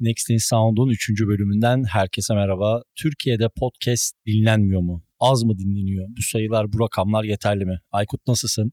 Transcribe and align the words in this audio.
Next 0.00 0.30
in 0.30 0.36
Sound'un 0.36 0.88
3. 0.88 1.10
bölümünden 1.26 1.84
herkese 1.84 2.34
merhaba. 2.34 2.82
Türkiye'de 2.96 3.48
podcast 3.56 4.14
dinlenmiyor 4.26 4.80
mu? 4.80 5.04
Az 5.20 5.42
mı 5.44 5.58
dinleniyor? 5.58 6.06
Bu 6.08 6.22
sayılar, 6.22 6.72
bu 6.72 6.80
rakamlar 6.80 7.24
yeterli 7.24 7.64
mi? 7.64 7.80
Aykut 7.92 8.26
nasılsın? 8.26 8.72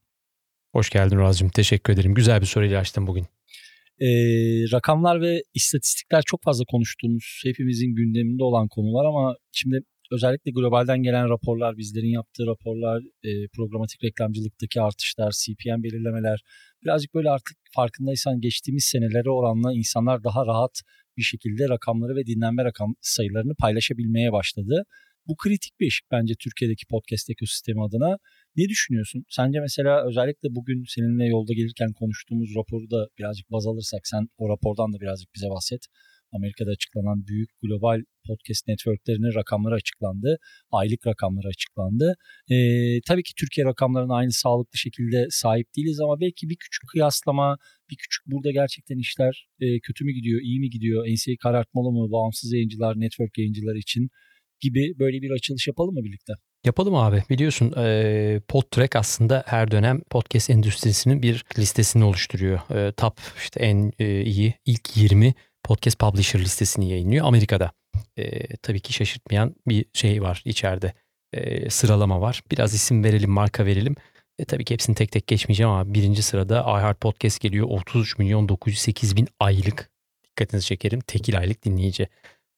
Hoş 0.71 0.89
geldin 0.89 1.17
Razcığım. 1.17 1.49
Teşekkür 1.49 1.93
ederim. 1.93 2.13
Güzel 2.13 2.41
bir 2.41 2.45
soruyla 2.45 2.79
açtın 2.79 3.07
bugün. 3.07 3.25
Ee, 3.99 4.07
rakamlar 4.71 5.21
ve 5.21 5.41
istatistikler 5.53 6.23
çok 6.25 6.43
fazla 6.43 6.65
konuştuğumuz, 6.65 7.41
hepimizin 7.45 7.95
gündeminde 7.95 8.43
olan 8.43 8.67
konular 8.67 9.05
ama 9.05 9.35
şimdi 9.51 9.79
özellikle 10.11 10.51
globalden 10.51 11.03
gelen 11.03 11.29
raporlar, 11.29 11.77
bizlerin 11.77 12.13
yaptığı 12.13 12.45
raporlar, 12.45 13.01
e, 13.23 13.47
programatik 13.55 14.03
reklamcılıktaki 14.03 14.81
artışlar, 14.81 15.31
CPM 15.31 15.83
belirlemeler, 15.83 16.43
birazcık 16.83 17.13
böyle 17.13 17.29
artık 17.29 17.57
farkındaysan 17.75 18.41
geçtiğimiz 18.41 18.83
senelere 18.83 19.29
oranla 19.29 19.73
insanlar 19.73 20.23
daha 20.23 20.45
rahat 20.45 20.81
bir 21.17 21.23
şekilde 21.23 21.69
rakamları 21.69 22.15
ve 22.15 22.25
dinlenme 22.25 22.63
rakam 22.63 22.95
sayılarını 23.01 23.55
paylaşabilmeye 23.55 24.31
başladı. 24.31 24.83
Bu 25.27 25.35
kritik 25.35 25.79
bir 25.79 25.87
ışık 25.87 26.05
bence 26.11 26.33
Türkiye'deki 26.39 26.85
podcast 26.89 27.29
ekosistemi 27.29 27.83
adına. 27.83 28.17
Ne 28.55 28.69
düşünüyorsun? 28.69 29.23
Sence 29.29 29.59
mesela 29.59 30.07
özellikle 30.07 30.55
bugün 30.55 30.83
seninle 30.87 31.25
yolda 31.25 31.53
gelirken 31.53 31.93
konuştuğumuz 31.93 32.49
raporu 32.55 32.89
da 32.91 33.07
birazcık 33.19 33.51
baz 33.51 33.67
alırsak 33.67 34.07
sen 34.07 34.27
o 34.37 34.49
rapordan 34.49 34.93
da 34.93 34.99
birazcık 34.99 35.29
bize 35.35 35.49
bahset. 35.49 35.81
Amerika'da 36.31 36.71
açıklanan 36.71 37.27
büyük 37.27 37.49
global 37.61 38.01
podcast 38.27 38.67
networklerinin 38.67 39.35
rakamları 39.35 39.75
açıklandı. 39.75 40.37
Aylık 40.71 41.07
rakamları 41.07 41.47
açıklandı. 41.47 42.15
Ee, 42.51 42.55
tabii 43.07 43.23
ki 43.23 43.33
Türkiye 43.39 43.65
rakamlarına 43.65 44.15
aynı 44.15 44.31
sağlıklı 44.31 44.77
şekilde 44.77 45.27
sahip 45.29 45.67
değiliz 45.77 45.99
ama 45.99 46.19
belki 46.19 46.49
bir 46.49 46.55
küçük 46.55 46.83
kıyaslama, 46.91 47.57
bir 47.89 47.95
küçük 47.95 48.23
burada 48.27 48.51
gerçekten 48.51 48.97
işler 48.97 49.47
e, 49.59 49.79
kötü 49.79 50.05
mü 50.05 50.11
gidiyor, 50.11 50.41
iyi 50.41 50.59
mi 50.59 50.69
gidiyor, 50.69 51.05
NCAA 51.07 51.35
karartmalı 51.43 51.91
mı, 51.91 52.11
bağımsız 52.11 52.53
yayıncılar, 52.53 52.99
network 52.99 53.37
yayıncılar 53.37 53.75
için 53.75 54.09
gibi 54.59 54.93
böyle 54.99 55.21
bir 55.21 55.31
açılış 55.31 55.67
yapalım 55.67 55.93
mı 55.93 56.03
birlikte? 56.03 56.33
Yapalım 56.65 56.95
abi. 56.95 57.23
Biliyorsun 57.29 57.73
e, 57.77 58.41
PodTrack 58.47 58.95
aslında 58.95 59.43
her 59.47 59.71
dönem 59.71 60.01
podcast 60.09 60.49
endüstrisinin 60.49 61.21
bir 61.21 61.43
listesini 61.57 62.03
oluşturuyor. 62.03 62.59
E, 62.75 62.91
top 62.91 63.13
işte 63.37 63.59
en 63.59 63.91
e, 63.99 64.21
iyi 64.21 64.53
ilk 64.65 64.97
20 64.97 65.33
podcast 65.65 65.99
publisher 65.99 66.39
listesini 66.39 66.89
yayınlıyor 66.89 67.25
Amerika'da. 67.25 67.71
E, 68.17 68.55
tabii 68.57 68.79
ki 68.79 68.93
şaşırtmayan 68.93 69.55
bir 69.67 69.85
şey 69.93 70.21
var 70.21 70.41
içeride. 70.45 70.93
E, 71.33 71.69
sıralama 71.69 72.21
var. 72.21 72.41
Biraz 72.51 72.73
isim 72.73 73.03
verelim, 73.03 73.31
marka 73.31 73.65
verelim. 73.65 73.95
E, 74.39 74.45
tabii 74.45 74.65
ki 74.65 74.73
hepsini 74.73 74.95
tek 74.95 75.11
tek 75.11 75.27
geçmeyeceğim 75.27 75.69
ama 75.69 75.93
birinci 75.93 76.21
sırada 76.21 76.61
iHeart 76.61 77.01
Podcast 77.01 77.39
geliyor. 77.39 77.67
33 77.69 78.17
milyon 78.17 78.49
908 78.49 79.15
bin 79.15 79.27
aylık. 79.39 79.91
Dikkatinizi 80.23 80.65
çekerim. 80.65 80.99
Tekil 80.99 81.37
aylık 81.39 81.65
dinleyici. 81.65 82.07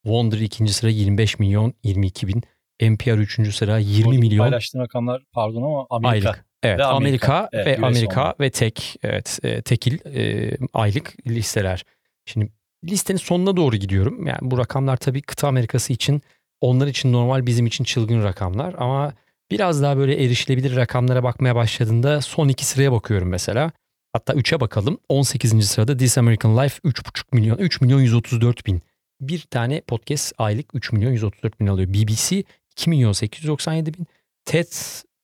Wonder 0.04 0.38
ikinci 0.38 0.74
sıra 0.74 0.90
25 0.90 1.40
milyon 1.40 1.74
22 1.84 2.28
bin. 2.28 2.44
NPR 2.82 3.18
üçüncü 3.18 3.52
sıra 3.52 3.78
20 3.78 4.08
Orada 4.08 4.20
milyon. 4.20 4.44
Paylaştığın 4.44 4.80
rakamlar 4.80 5.24
pardon 5.32 5.62
ama 5.62 5.88
Amerika. 5.90 6.30
Aylık. 6.30 6.46
Evet 6.64 6.80
Ve 6.80 6.86
Amerika, 6.86 7.34
Amerika. 7.34 7.50
Evet, 7.54 7.68
ve 7.68 7.74
US 7.74 7.84
Amerika 7.84 8.22
olmalı. 8.22 8.36
ve 8.40 8.50
tek 8.50 8.96
evet 9.04 9.40
e, 9.44 9.62
tekil 9.62 10.16
e, 10.16 10.52
aylık 10.74 11.28
listeler. 11.28 11.86
Şimdi 12.26 12.50
listenin 12.92 13.18
sonuna 13.18 13.58
doğru 13.58 13.76
gidiyorum. 13.76 14.28
Yani 14.28 14.40
bu 14.42 14.58
rakamlar 14.58 14.98
tabii 14.98 15.22
kıta 15.22 15.48
Amerikası 15.48 15.94
için 15.94 16.22
onlar 16.62 16.88
için 16.88 17.14
normal 17.14 17.46
bizim 17.46 17.66
için 17.66 17.84
çılgın 17.84 18.24
rakamlar 18.24 18.76
ama 18.78 19.14
biraz 19.52 19.82
daha 19.82 19.98
böyle 19.98 20.24
erişilebilir 20.24 20.76
rakamlara 20.76 21.24
bakmaya 21.24 21.56
başladığında 21.56 22.22
son 22.22 22.48
iki 22.48 22.66
sıraya 22.66 22.92
bakıyorum 22.92 23.30
mesela. 23.30 23.72
Hatta 24.14 24.34
3'e 24.34 24.60
bakalım. 24.60 24.98
18. 25.10 25.70
sırada 25.70 25.98
This 25.98 26.18
American 26.18 26.58
Life 26.58 26.80
3,5 26.86 27.24
milyon 27.32 27.58
3 27.58 27.82
milyon 27.82 28.02
134 28.02 28.66
bin. 28.66 28.82
Bir 29.22 29.40
tane 29.40 29.82
podcast 29.82 30.34
aylık 30.38 30.66
3 30.74 30.92
milyon 30.92 31.12
134 31.12 31.60
bin 31.60 31.68
alıyor. 31.68 31.90
BBC 31.90 32.44
2 32.72 32.90
milyon 32.90 33.12
897 33.12 33.94
bin. 33.94 34.08
TED 34.46 34.68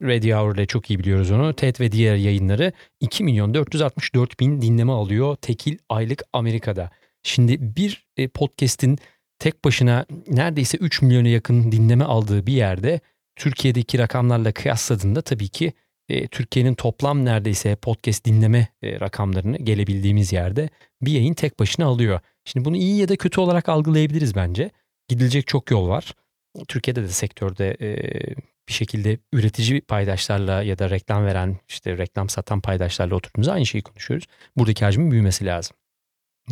Radio 0.02 0.38
Hour 0.38 0.54
ile 0.54 0.66
çok 0.66 0.90
iyi 0.90 0.98
biliyoruz 0.98 1.30
onu. 1.30 1.54
TED 1.54 1.80
ve 1.80 1.92
diğer 1.92 2.16
yayınları 2.16 2.72
2 3.00 3.24
milyon 3.24 3.54
464 3.54 4.40
bin 4.40 4.62
dinleme 4.62 4.92
alıyor 4.92 5.36
tekil 5.36 5.78
aylık 5.88 6.22
Amerika'da. 6.32 6.90
Şimdi 7.24 7.76
bir 7.76 8.06
e, 8.16 8.28
podcast'in 8.28 8.98
tek 9.38 9.64
başına 9.64 10.06
neredeyse 10.28 10.78
3 10.78 11.02
milyona 11.02 11.28
yakın 11.28 11.72
dinleme 11.72 12.04
aldığı 12.04 12.46
bir 12.46 12.52
yerde 12.52 13.00
Türkiye'deki 13.36 13.98
rakamlarla 13.98 14.52
kıyasladığında 14.52 15.22
tabii 15.22 15.48
ki 15.48 15.72
e, 16.08 16.26
Türkiye'nin 16.28 16.74
toplam 16.74 17.24
neredeyse 17.24 17.76
podcast 17.76 18.24
dinleme 18.24 18.68
e, 18.82 19.00
rakamlarını 19.00 19.56
gelebildiğimiz 19.56 20.32
yerde 20.32 20.68
bir 21.02 21.12
yayın 21.12 21.34
tek 21.34 21.58
başına 21.58 21.86
alıyor. 21.86 22.20
Şimdi 22.44 22.64
bunu 22.64 22.76
iyi 22.76 22.96
ya 22.96 23.08
da 23.08 23.16
kötü 23.16 23.40
olarak 23.40 23.68
algılayabiliriz 23.68 24.34
bence. 24.34 24.70
Gidilecek 25.08 25.46
çok 25.46 25.70
yol 25.70 25.88
var. 25.88 26.14
Türkiye'de 26.68 27.02
de 27.02 27.08
sektörde 27.08 27.76
bir 28.68 28.72
şekilde 28.72 29.18
üretici 29.32 29.80
paydaşlarla 29.80 30.62
ya 30.62 30.78
da 30.78 30.90
reklam 30.90 31.24
veren 31.24 31.56
işte 31.68 31.98
reklam 31.98 32.28
satan 32.28 32.60
paydaşlarla 32.60 33.14
oturduğumuzda 33.14 33.52
aynı 33.52 33.66
şeyi 33.66 33.82
konuşuyoruz. 33.82 34.26
Buradaki 34.56 34.84
hacmin 34.84 35.10
büyümesi 35.10 35.46
lazım. 35.46 35.76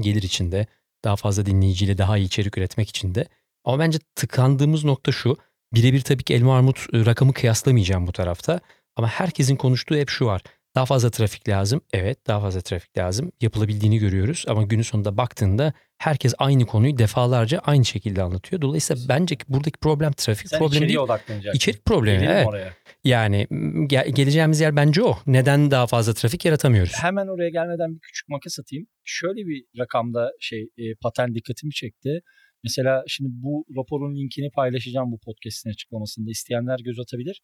Gelir 0.01 0.23
içinde 0.23 0.67
daha 1.05 1.17
fazla 1.17 1.47
dinleyiciyle 1.47 1.99
daha 1.99 2.19
iyi 2.19 2.27
içerik 2.27 2.59
üretmek 2.59 2.89
için 2.89 3.15
de. 3.15 3.27
Ama 3.65 3.79
bence 3.79 3.99
tıkandığımız 4.15 4.85
nokta 4.85 5.13
şu. 5.13 5.37
Birebir 5.75 6.01
tabii 6.01 6.23
ki 6.23 6.35
elma 6.35 6.57
armut 6.57 6.87
e, 6.93 7.07
rakamı 7.07 7.33
kıyaslamayacağım 7.33 8.07
bu 8.07 8.13
tarafta. 8.13 8.61
Ama 8.97 9.09
herkesin 9.09 9.57
konuştuğu 9.57 9.97
hep 9.97 10.09
şu 10.09 10.27
var. 10.27 10.43
Daha 10.75 10.87
fazla 10.87 11.11
trafik 11.11 11.49
lazım. 11.49 11.81
Evet 11.93 12.27
daha 12.27 12.41
fazla 12.41 12.61
trafik 12.61 12.99
lazım. 12.99 13.33
Yapılabildiğini 13.41 13.99
görüyoruz 13.99 14.45
ama 14.49 14.63
günün 14.63 14.83
sonunda 14.83 15.17
baktığında 15.17 15.73
herkes 15.99 16.35
aynı 16.39 16.67
konuyu 16.67 16.99
defalarca 16.99 17.59
aynı 17.59 17.85
şekilde 17.85 18.23
anlatıyor. 18.23 18.63
Dolayısıyla 18.63 19.03
bence 19.09 19.37
ki 19.37 19.45
buradaki 19.49 19.79
problem 19.81 20.13
trafik 20.13 20.49
Sen 20.49 20.59
problemi 20.59 20.89
değil. 20.89 20.99
odaklanacaksın. 20.99 21.57
İçerik 21.57 21.85
problemi. 21.85 22.19
Gelelim 22.19 22.37
Evet. 22.37 22.47
oraya. 22.47 22.73
Yani 23.05 23.47
ge- 23.89 24.11
geleceğimiz 24.11 24.61
yer 24.61 24.77
bence 24.77 25.03
o. 25.03 25.19
Neden 25.27 25.71
daha 25.71 25.87
fazla 25.87 26.15
trafik 26.15 26.45
yaratamıyoruz? 26.45 26.93
Hemen 27.03 27.27
oraya 27.27 27.51
gelmeden 27.51 27.95
bir 27.95 28.01
küçük 28.01 28.29
makas 28.29 28.59
atayım. 28.61 28.87
Şöyle 29.05 29.41
bir 29.49 29.65
rakamda 29.79 30.31
şey 30.41 30.61
e, 30.63 30.83
patern 31.03 31.35
dikkatimi 31.35 31.73
çekti. 31.73 32.21
Mesela 32.65 33.03
şimdi 33.09 33.31
bu 33.33 33.65
raporun 33.77 34.15
linkini 34.17 34.51
paylaşacağım 34.51 35.13
bu 35.13 35.19
podcast'in 35.19 35.71
açıklamasında. 35.71 36.31
İsteyenler 36.31 36.79
göz 36.85 36.99
atabilir. 36.99 37.43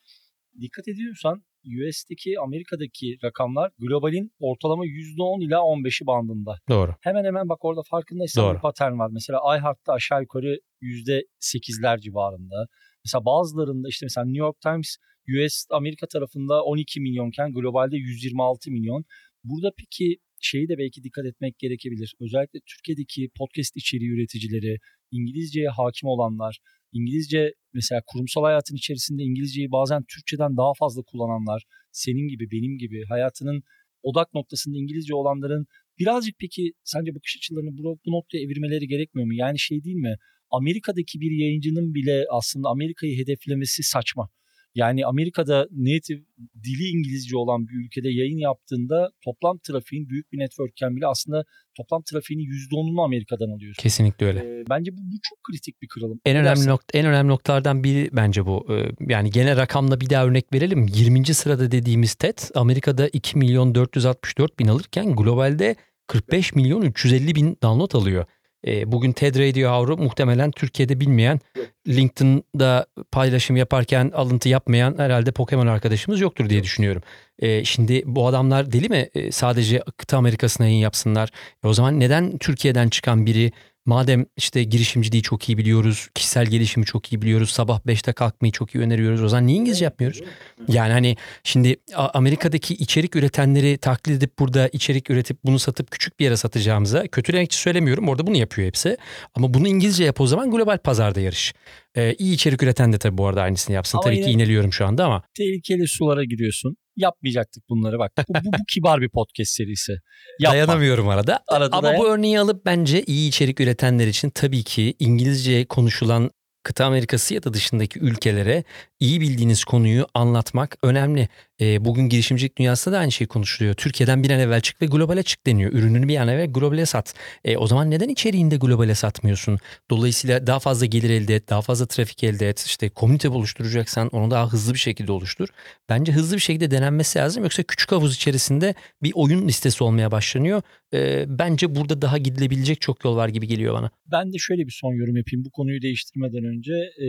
Dikkat 0.61 0.89
ediyorsan 0.89 1.43
US'deki 1.65 2.41
Amerika'daki 2.41 3.17
rakamlar 3.25 3.71
globalin 3.79 4.31
ortalama 4.41 4.87
%10 4.87 5.45
ila 5.47 5.59
15'i 5.59 6.07
bandında. 6.07 6.55
Doğru. 6.69 6.95
Hemen 7.01 7.25
hemen 7.25 7.49
bak 7.49 7.65
orada 7.65 7.81
farkındaysan 7.91 8.45
Doğru. 8.45 8.55
bir 8.55 8.61
patern 8.61 8.99
var. 8.99 9.11
Mesela 9.13 9.39
iHeart'ta 9.57 9.93
aşağı 9.93 10.21
yukarı 10.21 10.59
%8'ler 10.83 12.01
civarında. 12.01 12.67
Mesela 13.05 13.25
bazılarında 13.25 13.89
işte 13.89 14.07
mesela 14.07 14.25
New 14.25 14.39
York 14.39 14.61
Times 14.61 14.97
US 15.29 15.67
Amerika 15.71 16.07
tarafında 16.07 16.65
12 16.65 17.01
milyonken 17.01 17.53
globalde 17.53 17.97
126 17.97 18.71
milyon. 18.71 19.05
Burada 19.45 19.71
peki 19.79 20.17
şeyi 20.41 20.69
de 20.69 20.79
belki 20.79 21.03
dikkat 21.03 21.27
etmek 21.27 21.59
gerekebilir. 21.59 22.15
Özellikle 22.21 22.61
Türkiye'deki 22.71 23.31
podcast 23.39 23.77
içeriği 23.77 24.11
üreticileri, 24.11 24.79
İngilizceye 25.11 25.69
hakim 25.69 26.09
olanlar, 26.09 26.59
İngilizce 26.93 27.53
mesela 27.75 28.00
kurumsal 28.06 28.43
hayatın 28.43 28.76
içerisinde 28.76 29.22
İngilizceyi 29.22 29.71
bazen 29.71 30.04
Türkçeden 30.15 30.56
daha 30.56 30.72
fazla 30.78 31.03
kullananlar, 31.03 31.62
senin 31.93 32.28
gibi 32.28 32.50
benim 32.50 32.78
gibi 32.78 33.04
hayatının 33.09 33.62
odak 34.03 34.34
noktasında 34.34 34.76
İngilizce 34.76 35.15
olanların 35.15 35.66
birazcık 35.98 36.34
peki 36.41 36.72
sence 36.84 37.15
bakış 37.15 37.37
açılarını 37.37 37.71
bu, 37.78 37.98
bu 38.06 38.10
noktaya 38.12 38.38
evirmeleri 38.38 38.87
gerekmiyor 38.88 39.27
mu? 39.27 39.34
Yani 39.34 39.59
şey 39.59 39.84
değil 39.84 39.97
mi? 39.97 40.15
Amerika'daki 40.50 41.21
bir 41.21 41.31
yayıncının 41.31 41.94
bile 41.94 42.25
aslında 42.31 42.69
Amerika'yı 42.69 43.19
hedeflemesi 43.19 43.82
saçma. 43.82 44.28
Yani 44.75 45.06
Amerika'da 45.06 45.69
native 45.73 46.21
dili 46.65 46.89
İngilizce 46.89 47.37
olan 47.37 47.69
bir 47.69 47.84
ülkede 47.84 48.09
yayın 48.09 48.39
yaptığında 48.39 49.11
toplam 49.25 49.59
trafiğin 49.59 50.09
büyük 50.09 50.33
bir 50.33 50.39
networkken 50.39 50.97
bile 50.97 51.06
aslında 51.06 51.45
toplam 51.77 52.03
trafiğinin 52.03 52.45
%10'unu 52.45 53.05
Amerika'dan 53.05 53.49
alıyorsun. 53.57 53.83
Kesinlikle 53.83 54.27
öyle. 54.27 54.39
Ee, 54.39 54.65
bence 54.71 54.93
bu, 54.93 54.97
bu 54.97 55.17
çok 55.23 55.39
kritik 55.45 55.83
bir 55.83 55.89
kırılım. 55.89 56.21
En 56.25 56.34
Ne 56.34 56.39
önemli 56.39 56.48
dersin? 56.57 56.71
nokta 56.71 56.98
en 56.98 57.07
önemli 57.07 57.28
noktalardan 57.28 57.84
biri 57.84 58.09
bence 58.13 58.47
bu. 58.47 58.66
Ee, 58.71 58.91
Yani 59.09 59.31
genel 59.31 59.57
rakamla 59.57 60.01
bir 60.01 60.10
daha 60.10 60.27
örnek 60.27 60.53
verelim. 60.54 60.87
20. 60.95 61.34
sırada 61.34 61.71
dediğimiz 61.71 62.15
TED 62.15 62.39
Amerika'da 62.54 63.09
2 63.09 63.39
milyon 63.39 63.75
464 63.75 64.59
bin 64.59 64.69
alırken 64.69 65.16
globalde 65.16 65.77
45 66.07 66.54
milyon 66.54 66.83
350 66.83 67.34
bin 67.34 67.57
download 67.63 67.92
alıyor. 67.92 68.25
Ee, 68.66 68.93
Bugün 68.93 69.13
TED 69.13 69.34
Radio 69.34 69.71
Hour'u 69.71 69.97
muhtemelen 69.97 70.51
Türkiye'de 70.51 71.01
bilmeyen, 71.01 71.41
LinkedIn'da 71.89 72.87
paylaşım 73.13 73.57
yaparken 73.57 74.10
alıntı 74.15 74.49
yapmayan 74.49 74.95
herhalde 74.99 75.33
Pokemon 75.33 75.66
arkadaşımız 75.66 76.21
yoktur 76.21 76.49
diye 76.49 76.63
düşünüyorum. 76.63 77.03
Ee, 77.39 77.65
Şimdi 77.65 78.03
bu 78.07 78.27
adamlar 78.27 78.72
deli 78.72 78.89
mi? 78.89 79.09
Ee, 79.15 79.33
Sadece 79.33 79.83
kıta 79.97 80.19
Amerika'sına 80.19 80.66
yayın 80.66 80.78
yapsınlar. 80.78 81.28
E 81.65 81.69
o 81.69 81.72
zaman 81.72 82.01
neden 82.01 82.39
Türkiye'den 82.39 82.89
çıkan 82.89 83.27
biri 83.27 83.53
Madem 83.89 84.27
işte 84.37 84.65
girişimciliği 84.65 85.23
çok 85.23 85.49
iyi 85.49 85.59
biliyoruz, 85.59 86.09
kişisel 86.15 86.47
gelişimi 86.47 86.87
çok 86.87 87.13
iyi 87.13 87.23
biliyoruz, 87.23 87.51
sabah 87.51 87.81
5'te 87.81 88.13
kalkmayı 88.13 88.53
çok 88.53 88.75
iyi 88.75 88.79
öneriyoruz. 88.79 89.23
O 89.23 89.29
zaman 89.29 89.47
niye 89.47 89.59
İngilizce 89.59 89.85
yapmıyoruz? 89.85 90.21
Yani 90.69 90.93
hani 90.93 91.17
şimdi 91.45 91.77
Amerika'daki 91.97 92.75
içerik 92.75 93.17
üretenleri 93.17 93.79
taklit 93.79 94.17
edip 94.17 94.39
burada 94.39 94.69
içerik 94.69 95.11
üretip 95.11 95.39
bunu 95.45 95.59
satıp 95.59 95.91
küçük 95.91 96.21
bir 96.21 96.25
yere 96.25 96.37
satacağımıza 96.37 97.07
kötülemek 97.07 97.53
için 97.53 97.59
söylemiyorum. 97.59 98.09
Orada 98.09 98.27
bunu 98.27 98.37
yapıyor 98.37 98.67
hepsi. 98.67 98.97
Ama 99.35 99.55
bunu 99.55 99.69
İngilizce 99.69 100.05
yap 100.05 100.21
o 100.21 100.27
zaman 100.27 100.51
global 100.51 100.79
pazarda 100.79 101.21
yarış. 101.21 101.55
Ee, 101.97 102.15
iyi 102.19 102.35
içerik 102.35 102.63
üreten 102.63 102.93
de 102.93 102.99
tabii 102.99 103.19
bu 103.19 103.27
arada 103.27 103.43
aynısını 103.43 103.75
yapsın. 103.75 103.99
Ama 103.99 104.05
tabii 104.05 104.23
ki 104.23 104.31
ineliyorum 104.31 104.73
şu 104.73 104.87
anda 104.87 105.05
ama. 105.05 105.23
Tehlikeli 105.37 105.89
sulara 105.89 106.25
giriyorsun. 106.25 106.77
Yapmayacaktık 106.98 107.68
bunları 107.68 107.98
bak. 107.98 108.12
Bu, 108.28 108.34
bu, 108.34 108.53
bu 108.53 108.65
kibar 108.68 109.00
bir 109.00 109.09
podcast 109.09 109.50
serisi. 109.50 109.92
Yapma. 110.41 110.54
Dayanamıyorum 110.54 111.09
arada. 111.09 111.41
Arada 111.48 111.77
Ama 111.77 111.89
dayan. 111.89 112.00
bu 112.00 112.09
örneği 112.09 112.41
alıp 112.41 112.66
bence 112.66 113.03
iyi 113.03 113.28
içerik 113.28 113.60
üretenler 113.60 114.06
için 114.06 114.30
tabii 114.30 114.62
ki 114.62 114.95
İngilizce 114.98 115.65
konuşulan 115.65 116.30
kıta 116.62 116.84
Amerikası 116.84 117.34
ya 117.34 117.42
da 117.42 117.54
dışındaki 117.54 117.98
ülkelere 117.98 118.65
iyi 119.00 119.21
bildiğiniz 119.21 119.65
konuyu 119.65 120.06
anlatmak 120.15 120.77
önemli. 120.83 121.28
Ee, 121.60 121.84
bugün 121.84 122.09
girişimcilik 122.09 122.57
dünyasında 122.59 122.95
da 122.95 122.99
aynı 122.99 123.13
şey 123.13 123.27
konuşuluyor. 123.27 123.75
Türkiye'den 123.75 124.22
bir 124.22 124.31
an 124.31 124.41
evvel 124.41 124.60
çık 124.60 124.83
ve 124.83 124.87
globale 124.87 125.22
çık 125.22 125.47
deniyor. 125.47 125.72
Ürününü 125.72 126.09
bir 126.09 126.16
an 126.16 126.28
evvel 126.28 126.53
globale 126.53 126.87
sat. 126.87 127.15
E, 127.45 127.57
o 127.57 127.66
zaman 127.66 127.91
neden 127.91 128.09
içeriğinde 128.09 128.57
globale 128.57 128.95
satmıyorsun? 128.95 129.59
Dolayısıyla 129.91 130.47
daha 130.47 130.59
fazla 130.59 130.87
gelir 130.87 131.10
elde 131.10 131.34
et, 131.34 131.49
daha 131.49 131.63
fazla 131.63 131.87
trafik 131.87 132.25
elde 132.25 132.49
et. 132.49 132.65
İşte 132.66 132.89
komünite 132.89 133.28
oluşturacaksan 133.28 134.09
onu 134.09 134.31
daha 134.31 134.53
hızlı 134.53 134.75
bir 134.75 134.78
şekilde 134.78 135.13
oluştur. 135.13 135.49
Bence 135.89 136.13
hızlı 136.13 136.37
bir 136.37 136.41
şekilde 136.41 136.71
denenmesi 136.71 137.19
lazım. 137.19 137.43
Yoksa 137.43 137.63
küçük 137.63 137.93
havuz 137.93 138.15
içerisinde 138.15 138.75
bir 139.03 139.13
oyun 139.15 139.49
listesi 139.49 139.84
olmaya 139.84 140.11
başlanıyor. 140.11 140.63
Ee, 140.95 141.25
bence 141.28 141.75
burada 141.75 142.03
daha 142.03 142.19
gidilebilecek 142.19 142.81
çok 142.81 143.04
yol 143.04 143.16
var 143.16 143.28
gibi 143.28 143.47
geliyor 143.47 143.75
bana. 143.75 143.91
Ben 144.13 144.33
de 144.33 144.39
şöyle 144.39 144.66
bir 144.66 144.72
son 144.72 144.95
yorum 144.95 145.16
yapayım. 145.16 145.45
Bu 145.45 145.51
konuyu 145.51 145.83
değiştirmeden 145.83 146.45
önce 146.45 146.72
e, 146.72 147.09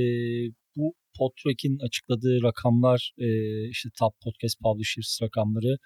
bu 0.75 0.94
Podtrack'in 1.18 1.80
açıkladığı 1.80 2.44
rakamlar 2.44 3.12
e, 3.18 3.27
işte 3.69 3.89
top 4.00 4.13
podcast 4.24 4.60
publishers 4.60 5.21
rakamları 5.21 5.77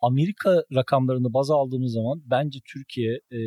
Amerika 0.00 0.62
rakamlarını 0.74 1.34
baz 1.34 1.50
aldığımız 1.50 1.92
zaman 1.92 2.22
bence 2.24 2.58
Türkiye 2.72 3.12
e, 3.30 3.40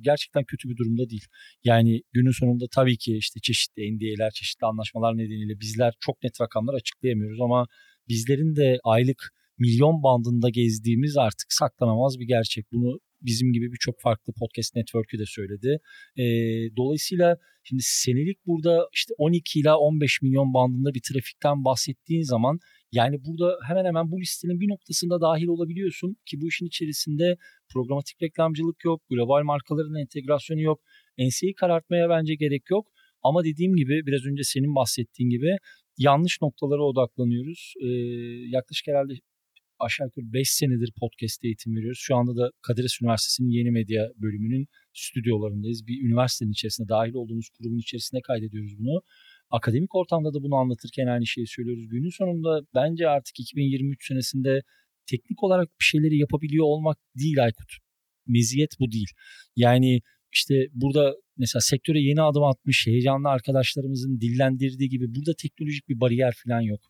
gerçekten 0.00 0.44
kötü 0.44 0.68
bir 0.68 0.76
durumda 0.76 1.10
değil. 1.10 1.24
Yani 1.64 2.02
günün 2.12 2.30
sonunda 2.30 2.64
tabii 2.70 2.98
ki 2.98 3.16
işte 3.16 3.40
çeşitli 3.42 3.96
NDA'ler, 3.96 4.30
çeşitli 4.30 4.66
anlaşmalar 4.66 5.16
nedeniyle 5.16 5.60
bizler 5.60 5.94
çok 6.00 6.22
net 6.22 6.40
rakamlar 6.40 6.74
açıklayamıyoruz 6.74 7.40
ama 7.40 7.66
bizlerin 8.08 8.56
de 8.56 8.78
aylık 8.84 9.32
milyon 9.58 10.02
bandında 10.02 10.48
gezdiğimiz 10.50 11.16
artık 11.16 11.52
saklanamaz 11.52 12.18
bir 12.18 12.26
gerçek. 12.26 12.72
Bunu 12.72 12.98
bizim 13.22 13.52
gibi 13.52 13.72
birçok 13.72 14.00
farklı 14.00 14.32
podcast 14.32 14.76
network'ü 14.76 15.18
de 15.18 15.26
söyledi. 15.26 15.78
E, 16.16 16.24
dolayısıyla 16.76 17.36
şimdi 17.64 17.82
senelik 17.82 18.46
burada 18.46 18.88
işte 18.94 19.14
12 19.18 19.60
ila 19.60 19.78
15 19.78 20.22
milyon 20.22 20.54
bandında 20.54 20.94
bir 20.94 21.02
trafikten 21.12 21.64
bahsettiğin 21.64 22.22
zaman 22.22 22.58
yani 22.92 23.16
burada 23.24 23.58
hemen 23.68 23.84
hemen 23.84 24.10
bu 24.10 24.20
listenin 24.20 24.60
bir 24.60 24.68
noktasında 24.68 25.20
dahil 25.20 25.46
olabiliyorsun 25.46 26.16
ki 26.26 26.40
bu 26.40 26.48
işin 26.48 26.66
içerisinde 26.66 27.36
programatik 27.72 28.22
reklamcılık 28.22 28.84
yok, 28.84 29.02
global 29.10 29.42
markaların 29.42 30.00
entegrasyonu 30.00 30.60
yok. 30.60 30.80
Enseyi 31.18 31.54
karartmaya 31.54 32.08
bence 32.08 32.34
gerek 32.34 32.70
yok. 32.70 32.86
Ama 33.22 33.44
dediğim 33.44 33.76
gibi 33.76 34.06
biraz 34.06 34.26
önce 34.26 34.42
senin 34.44 34.74
bahsettiğin 34.74 35.30
gibi 35.30 35.56
yanlış 35.98 36.42
noktalara 36.42 36.82
odaklanıyoruz. 36.82 37.74
Ee, 37.82 37.86
yaklaşık 38.48 38.86
herhalde 38.86 39.14
aşağı 39.78 40.06
yukarı 40.06 40.32
5 40.32 40.50
senedir 40.50 40.92
podcast 41.00 41.44
eğitim 41.44 41.76
veriyoruz. 41.76 41.98
Şu 42.02 42.16
anda 42.16 42.36
da 42.36 42.50
Kadir 42.62 42.98
Üniversitesi'nin 43.02 43.48
yeni 43.48 43.70
medya 43.70 44.10
bölümünün 44.16 44.66
stüdyolarındayız. 44.94 45.86
Bir 45.86 46.02
üniversitenin 46.08 46.52
içerisinde 46.52 46.88
dahil 46.88 47.14
olduğumuz 47.14 47.48
kurumun 47.48 47.78
içerisinde 47.78 48.20
kaydediyoruz 48.20 48.78
bunu. 48.78 49.02
Akademik 49.50 49.94
ortamda 49.94 50.34
da 50.34 50.42
bunu 50.42 50.54
anlatırken 50.54 51.06
aynı 51.06 51.26
şeyi 51.26 51.46
söylüyoruz. 51.46 51.88
Günün 51.88 52.10
sonunda 52.10 52.60
bence 52.74 53.08
artık 53.08 53.40
2023 53.40 54.06
senesinde 54.08 54.62
teknik 55.06 55.42
olarak 55.42 55.68
bir 55.68 55.84
şeyleri 55.84 56.18
yapabiliyor 56.18 56.64
olmak 56.64 56.98
değil 57.18 57.44
Aykut. 57.44 57.72
Meziyet 58.26 58.70
bu 58.80 58.92
değil. 58.92 59.10
Yani 59.56 60.00
işte 60.32 60.54
burada 60.72 61.14
mesela 61.36 61.60
sektöre 61.60 62.00
yeni 62.00 62.22
adım 62.22 62.44
atmış 62.44 62.86
heyecanlı 62.86 63.28
arkadaşlarımızın 63.28 64.20
dillendirdiği 64.20 64.88
gibi 64.88 65.14
burada 65.14 65.34
teknolojik 65.42 65.88
bir 65.88 66.00
bariyer 66.00 66.34
falan 66.44 66.60
yok. 66.60 66.80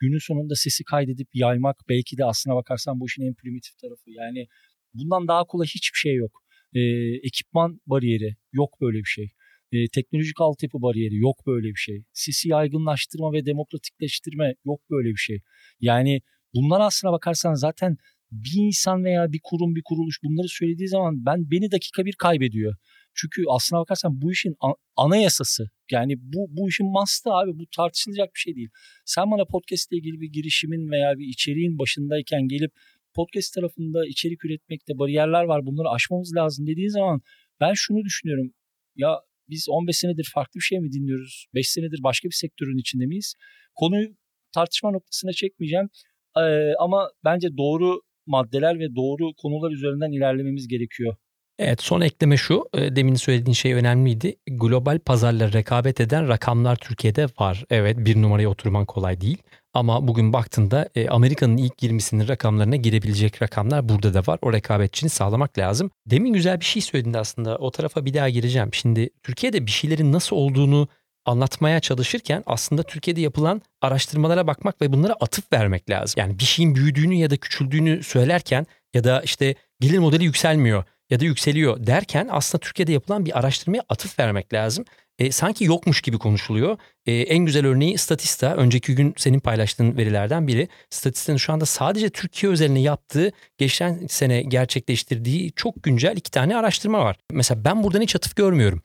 Günün 0.00 0.18
sonunda 0.18 0.54
sesi 0.54 0.84
kaydedip 0.84 1.28
yaymak 1.34 1.76
belki 1.88 2.18
de 2.18 2.24
aslına 2.24 2.56
bakarsan 2.56 3.00
bu 3.00 3.06
işin 3.06 3.22
en 3.22 3.34
primitif 3.34 3.78
tarafı. 3.78 4.10
Yani 4.10 4.46
bundan 4.94 5.28
daha 5.28 5.44
kolay 5.44 5.66
hiçbir 5.66 5.98
şey 5.98 6.14
yok. 6.14 6.42
Ee, 6.74 6.80
ekipman 7.22 7.80
bariyeri 7.86 8.36
yok 8.52 8.80
böyle 8.80 8.98
bir 8.98 9.08
şey. 9.08 9.30
Ee, 9.72 9.88
teknolojik 9.94 10.40
altyapı 10.40 10.82
bariyeri 10.82 11.16
yok 11.16 11.36
böyle 11.46 11.68
bir 11.68 11.80
şey. 11.86 12.04
Sesi 12.12 12.48
yaygınlaştırma 12.48 13.32
ve 13.32 13.46
demokratikleştirme 13.46 14.54
yok 14.64 14.80
böyle 14.90 15.08
bir 15.08 15.16
şey. 15.16 15.40
Yani 15.80 16.20
bunlar 16.54 16.80
aslına 16.80 17.12
bakarsan 17.12 17.54
zaten 17.54 17.96
bir 18.32 18.66
insan 18.66 19.04
veya 19.04 19.32
bir 19.32 19.40
kurum 19.44 19.74
bir 19.74 19.82
kuruluş 19.84 20.16
bunları 20.22 20.48
söylediği 20.48 20.88
zaman 20.88 21.26
ben 21.26 21.50
beni 21.50 21.70
dakika 21.70 22.04
bir 22.04 22.14
kaybediyor. 22.18 22.76
Çünkü 23.14 23.42
aslına 23.48 23.80
bakarsan 23.80 24.22
bu 24.22 24.32
işin 24.32 24.56
anayasası 24.96 25.70
yani 25.90 26.14
bu 26.18 26.46
bu 26.50 26.68
işin 26.68 26.92
mastı 26.92 27.30
abi 27.30 27.58
bu 27.58 27.64
tartışılacak 27.76 28.34
bir 28.34 28.40
şey 28.40 28.54
değil. 28.56 28.68
Sen 29.04 29.30
bana 29.30 29.44
podcast 29.44 29.92
ile 29.92 29.98
ilgili 29.98 30.20
bir 30.20 30.32
girişimin 30.32 30.90
veya 30.90 31.18
bir 31.18 31.26
içeriğin 31.26 31.78
başındayken 31.78 32.48
gelip 32.48 32.72
podcast 33.14 33.54
tarafında 33.54 34.06
içerik 34.06 34.44
üretmekte 34.44 34.98
bariyerler 34.98 35.44
var 35.44 35.66
bunları 35.66 35.88
aşmamız 35.88 36.36
lazım 36.36 36.66
dediğin 36.66 36.88
zaman 36.88 37.20
ben 37.60 37.72
şunu 37.74 38.04
düşünüyorum. 38.04 38.52
Ya 38.96 39.20
biz 39.48 39.66
15 39.68 39.96
senedir 39.96 40.30
farklı 40.34 40.58
bir 40.58 40.64
şey 40.64 40.80
mi 40.80 40.92
dinliyoruz? 40.92 41.46
5 41.54 41.68
senedir 41.68 42.02
başka 42.02 42.28
bir 42.28 42.34
sektörün 42.34 42.78
içinde 42.78 43.06
miyiz? 43.06 43.34
Konuyu 43.74 44.08
tartışma 44.54 44.90
noktasına 44.90 45.32
çekmeyeceğim. 45.32 45.88
Ee, 46.36 46.72
ama 46.78 47.10
bence 47.24 47.56
doğru 47.56 48.00
maddeler 48.26 48.78
ve 48.78 48.94
doğru 48.96 49.34
konular 49.36 49.70
üzerinden 49.72 50.12
ilerlememiz 50.12 50.68
gerekiyor. 50.68 51.16
Evet 51.58 51.82
son 51.82 52.00
ekleme 52.00 52.36
şu. 52.36 52.64
e, 52.74 52.96
Demin 52.96 53.14
söylediğin 53.14 53.54
şey 53.54 53.74
önemliydi. 53.74 54.36
Global 54.46 54.98
pazarla 54.98 55.52
rekabet 55.52 56.00
eden 56.00 56.28
rakamlar 56.28 56.76
Türkiye'de 56.76 57.26
var. 57.40 57.64
Evet 57.70 57.96
bir 57.98 58.22
numaraya 58.22 58.48
oturman 58.48 58.84
kolay 58.86 59.20
değil. 59.20 59.38
Ama 59.74 60.08
bugün 60.08 60.32
baktığında 60.32 60.88
e, 60.94 61.08
Amerika'nın 61.08 61.56
ilk 61.56 61.82
20'sinin 61.82 62.28
rakamlarına 62.28 62.76
girebilecek 62.76 63.42
rakamlar 63.42 63.88
burada 63.88 64.14
da 64.14 64.22
var. 64.26 64.38
O 64.42 64.52
rekabetçini 64.52 65.10
sağlamak 65.10 65.58
lazım. 65.58 65.90
Demin 66.06 66.32
güzel 66.32 66.60
bir 66.60 66.64
şey 66.64 66.82
söyledin 66.82 67.14
aslında. 67.14 67.58
O 67.58 67.70
tarafa 67.70 68.04
bir 68.04 68.14
daha 68.14 68.28
gireceğim. 68.28 68.74
Şimdi 68.74 69.10
Türkiye'de 69.22 69.66
bir 69.66 69.70
şeylerin 69.70 70.12
nasıl 70.12 70.36
olduğunu 70.36 70.88
anlatmaya 71.26 71.80
çalışırken 71.80 72.42
aslında 72.46 72.82
Türkiye'de 72.82 73.20
yapılan 73.20 73.62
araştırmalara 73.82 74.46
bakmak 74.46 74.82
ve 74.82 74.92
bunlara 74.92 75.12
atıf 75.20 75.52
vermek 75.52 75.90
lazım. 75.90 76.14
Yani 76.20 76.38
bir 76.38 76.44
şeyin 76.44 76.74
büyüdüğünü 76.74 77.14
ya 77.14 77.30
da 77.30 77.36
küçüldüğünü 77.36 78.02
söylerken 78.02 78.66
ya 78.94 79.04
da 79.04 79.20
işte 79.20 79.54
gelir 79.80 79.98
modeli 79.98 80.24
yükselmiyor 80.24 80.84
ya 81.10 81.20
da 81.20 81.24
yükseliyor 81.24 81.86
derken 81.86 82.28
aslında 82.30 82.60
Türkiye'de 82.60 82.92
yapılan 82.92 83.26
bir 83.26 83.38
araştırmaya 83.38 83.82
atıf 83.88 84.18
vermek 84.18 84.54
lazım. 84.54 84.84
E, 85.18 85.32
sanki 85.32 85.64
yokmuş 85.64 86.00
gibi 86.00 86.18
konuşuluyor. 86.18 86.78
E, 87.06 87.12
en 87.12 87.38
güzel 87.38 87.66
örneği 87.66 87.98
Statista. 87.98 88.56
Önceki 88.56 88.94
gün 88.94 89.14
senin 89.16 89.40
paylaştığın 89.40 89.96
verilerden 89.96 90.46
biri. 90.46 90.68
Statista'nın 90.90 91.36
şu 91.36 91.52
anda 91.52 91.66
sadece 91.66 92.10
Türkiye 92.10 92.52
özelinde 92.52 92.78
yaptığı, 92.78 93.32
geçen 93.58 94.06
sene 94.06 94.42
gerçekleştirdiği 94.42 95.52
çok 95.52 95.82
güncel 95.82 96.16
iki 96.16 96.30
tane 96.30 96.56
araştırma 96.56 97.04
var. 97.04 97.16
Mesela 97.32 97.64
ben 97.64 97.82
buradan 97.84 98.00
hiç 98.00 98.16
atıf 98.16 98.36
görmüyorum. 98.36 98.82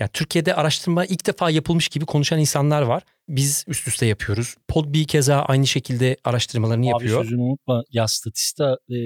Ya 0.00 0.08
Türkiye'de 0.08 0.54
araştırma 0.54 1.04
ilk 1.04 1.26
defa 1.26 1.50
yapılmış 1.50 1.88
gibi 1.88 2.06
konuşan 2.06 2.40
insanlar 2.40 2.82
var. 2.82 3.02
Biz 3.28 3.64
üst 3.68 3.88
üste 3.88 4.06
yapıyoruz. 4.06 4.56
Podbi 4.68 5.06
keza 5.06 5.38
aynı 5.42 5.66
şekilde 5.66 6.16
araştırmalarını 6.24 6.86
yapıyor. 6.86 7.18
Abi 7.20 7.24
sözünü 7.24 7.42
unutma. 7.42 7.82
Ya 7.90 8.08
Statista 8.08 8.76
e, 8.90 8.96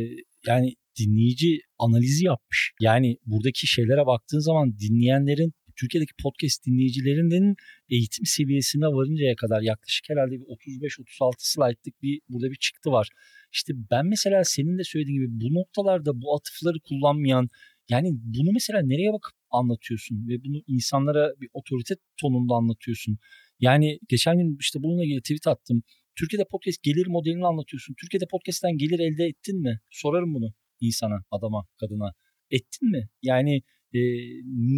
yani 0.47 0.75
dinleyici 0.99 1.59
analizi 1.79 2.25
yapmış. 2.25 2.73
Yani 2.81 3.17
buradaki 3.27 3.67
şeylere 3.67 4.07
baktığın 4.07 4.39
zaman 4.39 4.79
dinleyenlerin 4.79 5.53
Türkiye'deki 5.81 6.13
podcast 6.23 6.67
dinleyicilerinin 6.67 7.57
eğitim 7.91 8.27
seviyesine 8.27 8.87
varıncaya 8.87 9.37
kadar 9.37 9.61
yaklaşık 9.63 10.11
herhalde 10.11 10.33
bir 10.41 10.45
35-36 10.45 11.33
slaytlık 11.39 12.03
bir 12.03 12.21
burada 12.29 12.51
bir 12.51 12.57
çıktı 12.57 12.91
var. 12.91 13.09
İşte 13.53 13.73
ben 13.91 14.07
mesela 14.07 14.45
senin 14.45 14.79
de 14.79 14.85
söylediğin 14.85 15.21
gibi 15.21 15.41
bu 15.41 15.55
noktalarda 15.55 16.21
bu 16.23 16.37
atıfları 16.37 16.79
kullanmayan 16.89 17.49
yani 17.89 18.09
bunu 18.13 18.51
mesela 18.53 18.81
nereye 18.83 19.13
bakıp 19.13 19.35
anlatıyorsun 19.51 20.29
ve 20.29 20.45
bunu 20.45 20.63
insanlara 20.67 21.33
bir 21.41 21.49
otorite 21.53 21.95
tonunda 22.21 22.55
anlatıyorsun. 22.55 23.19
Yani 23.61 23.99
geçen 24.09 24.39
gün 24.39 24.57
işte 24.61 24.83
bununla 24.83 25.05
ilgili 25.05 25.21
tweet 25.21 25.47
attım. 25.47 25.83
Türkiye'de 26.17 26.45
podcast 26.51 26.83
gelir 26.83 27.07
modelini 27.07 27.47
anlatıyorsun. 27.47 27.95
Türkiye'de 28.01 28.27
podcast'ten 28.31 28.79
gelir 28.79 28.99
elde 28.99 29.25
ettin 29.25 29.63
mi? 29.63 29.81
Sorarım 29.91 30.35
bunu 30.35 30.55
insana, 30.81 31.25
adama, 31.31 31.67
kadına. 31.81 32.13
Ettin 32.51 32.91
mi? 32.91 33.09
Yani 33.23 33.63
e, 33.95 33.99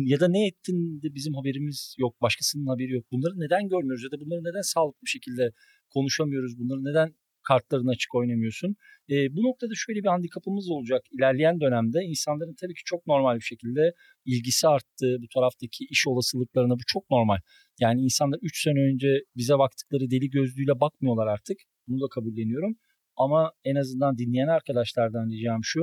ya 0.04 0.21
da 0.21 0.28
ne 0.28 0.47
ettin 0.47 1.02
de 1.02 1.14
bizim 1.14 1.35
haberimiz 1.35 1.97
yok, 1.99 2.23
başkasının 2.23 2.66
haberi 2.66 2.92
yok. 2.92 3.04
Bunları 3.12 3.40
neden 3.40 3.69
görmüyoruz 3.69 4.04
ya 4.04 4.11
da 4.11 4.21
bunları 4.21 4.40
neden 4.40 4.62
sağlıklı 4.62 5.02
bir 5.04 5.11
şekilde 5.11 5.50
konuşamıyoruz? 5.90 6.59
Bunları 6.59 6.85
neden 6.85 7.14
kartlarını 7.49 7.90
açık 7.90 8.14
oynamıyorsun. 8.14 8.76
E, 9.11 9.37
bu 9.37 9.40
noktada 9.49 9.73
şöyle 9.75 10.00
bir 10.02 10.09
handikapımız 10.09 10.71
olacak. 10.71 11.02
İlerleyen 11.12 11.61
dönemde 11.61 11.99
insanların 12.02 12.54
tabii 12.61 12.75
ki 12.75 12.83
çok 12.85 13.07
normal 13.07 13.37
bir 13.37 13.49
şekilde 13.52 13.92
ilgisi 14.25 14.69
arttı. 14.69 15.16
Bu 15.23 15.26
taraftaki 15.35 15.85
iş 15.90 16.07
olasılıklarına 16.07 16.75
bu 16.75 16.85
çok 16.87 17.11
normal. 17.11 17.38
Yani 17.80 18.00
insanlar 18.00 18.38
3 18.42 18.62
sene 18.62 18.80
önce 18.92 19.09
bize 19.37 19.59
baktıkları 19.59 20.11
deli 20.11 20.30
gözlüğüyle 20.30 20.80
bakmıyorlar 20.80 21.26
artık. 21.26 21.57
Bunu 21.88 22.00
da 22.00 22.09
kabulleniyorum. 22.14 22.76
Ama 23.24 23.52
en 23.64 23.74
azından 23.74 24.18
dinleyen 24.18 24.48
arkadaşlardan 24.48 25.30
diyeceğim 25.30 25.60
şu. 25.62 25.80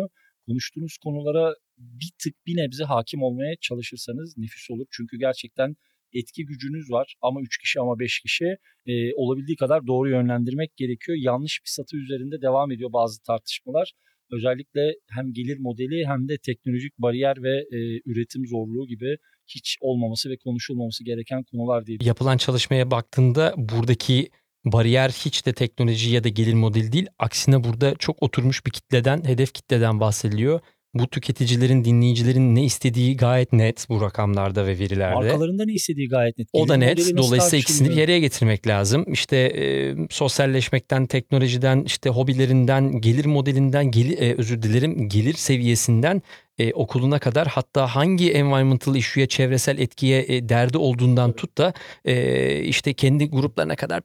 Konuştuğunuz 0.48 0.98
konulara 1.03 1.53
bir 1.77 2.12
tık 2.24 2.34
bir 2.48 2.58
nebze 2.58 2.84
hakim 2.84 3.24
olmaya 3.24 3.56
çalışırsanız 3.62 4.38
nefis 4.38 4.72
olur. 4.72 4.86
Çünkü 4.91 5.17
gerçekten 5.17 5.75
etki 6.13 6.46
gücünüz 6.46 6.91
var 6.91 7.15
ama 7.22 7.41
3 7.41 7.58
kişi 7.58 7.79
ama 7.79 8.00
5 8.00 8.20
kişi 8.20 8.46
e, 8.86 9.13
olabildiği 9.15 9.58
kadar 9.58 9.88
doğru 9.88 10.10
yönlendirmek 10.10 10.77
gerekiyor. 10.77 11.17
Yanlış 11.22 11.62
bir 11.65 11.70
satı 11.70 11.98
üzerinde 11.98 12.41
devam 12.41 12.72
ediyor 12.72 12.94
bazı 12.94 13.24
tartışmalar. 13.24 13.94
Özellikle 14.32 14.96
hem 15.10 15.34
gelir 15.34 15.58
modeli 15.60 16.06
hem 16.08 16.29
de 16.29 16.38
teknolojik 16.38 16.98
bariyer 16.98 17.44
ve 17.44 17.56
e, 17.77 17.79
üretim 18.06 18.48
zorluğu 18.48 18.88
gibi 18.88 19.17
hiç 19.48 19.77
olmaması 19.82 20.29
ve 20.29 20.38
konuşulmaması 20.38 21.03
gereken 21.03 21.44
konular 21.44 21.86
değil. 21.86 22.00
Yapılan 22.03 22.38
çalışmaya 22.38 22.91
baktığında 22.91 23.53
buradaki 23.58 24.29
bariyer 24.72 25.10
hiç 25.10 25.46
de 25.46 25.54
teknoloji 25.54 26.10
ya 26.10 26.24
da 26.24 26.30
gelir 26.30 26.54
modeli 26.54 26.92
değil. 26.92 27.08
Aksine 27.20 27.64
burada 27.64 27.96
çok 27.96 28.24
oturmuş 28.24 28.66
bir 28.66 28.72
kitleden, 28.72 29.24
hedef 29.26 29.54
kitleden 29.54 30.00
bahsediliyor. 30.00 30.60
Bu 30.94 31.08
tüketicilerin, 31.08 31.86
dinleyicilerin 31.86 32.56
ne 32.56 32.64
istediği 32.64 33.18
gayet 33.18 33.54
net 33.54 33.86
bu 33.90 34.02
rakamlarda 34.02 34.66
ve 34.68 34.80
verilerde. 34.80 35.16
Markalarında 35.16 35.66
ne 35.66 35.74
istediği 35.74 36.10
gayet 36.10 36.38
net. 36.38 36.48
O 36.54 36.68
da 36.68 36.76
Gelir 36.76 36.88
net. 36.88 37.18
Dolayısıyla 37.18 37.58
ikisini 37.58 37.90
bir 37.90 37.96
yere 37.96 38.20
getirmek 38.20 38.68
lazım. 38.68 39.06
İşte 39.08 39.38
e, 39.38 39.96
sosyalleşmekten, 40.10 41.06
teknolojiden, 41.06 41.84
işte 41.86 42.10
hobilerinden, 42.10 43.02
gelir 43.02 43.26
modelinden, 43.26 43.92
gelir, 43.92 44.18
e, 44.18 44.36
özür 44.38 44.62
dilerim, 44.62 45.10
gelir 45.10 45.34
seviyesinden 45.34 46.22
e, 46.60 46.74
okuluna 46.74 47.20
kadar 47.20 47.48
hatta 47.48 47.96
hangi 47.96 48.32
environmental 48.32 48.96
issue'ya, 48.96 49.28
çevresel 49.28 49.80
etkiye 49.80 50.26
e, 50.28 50.50
derdi 50.50 50.78
olduğundan 50.78 51.34
tut 51.34 51.58
da 51.58 51.74
e, 52.06 52.60
işte 52.60 52.94
kendi 52.94 53.30
gruplarına 53.30 53.76
kadar 53.76 54.02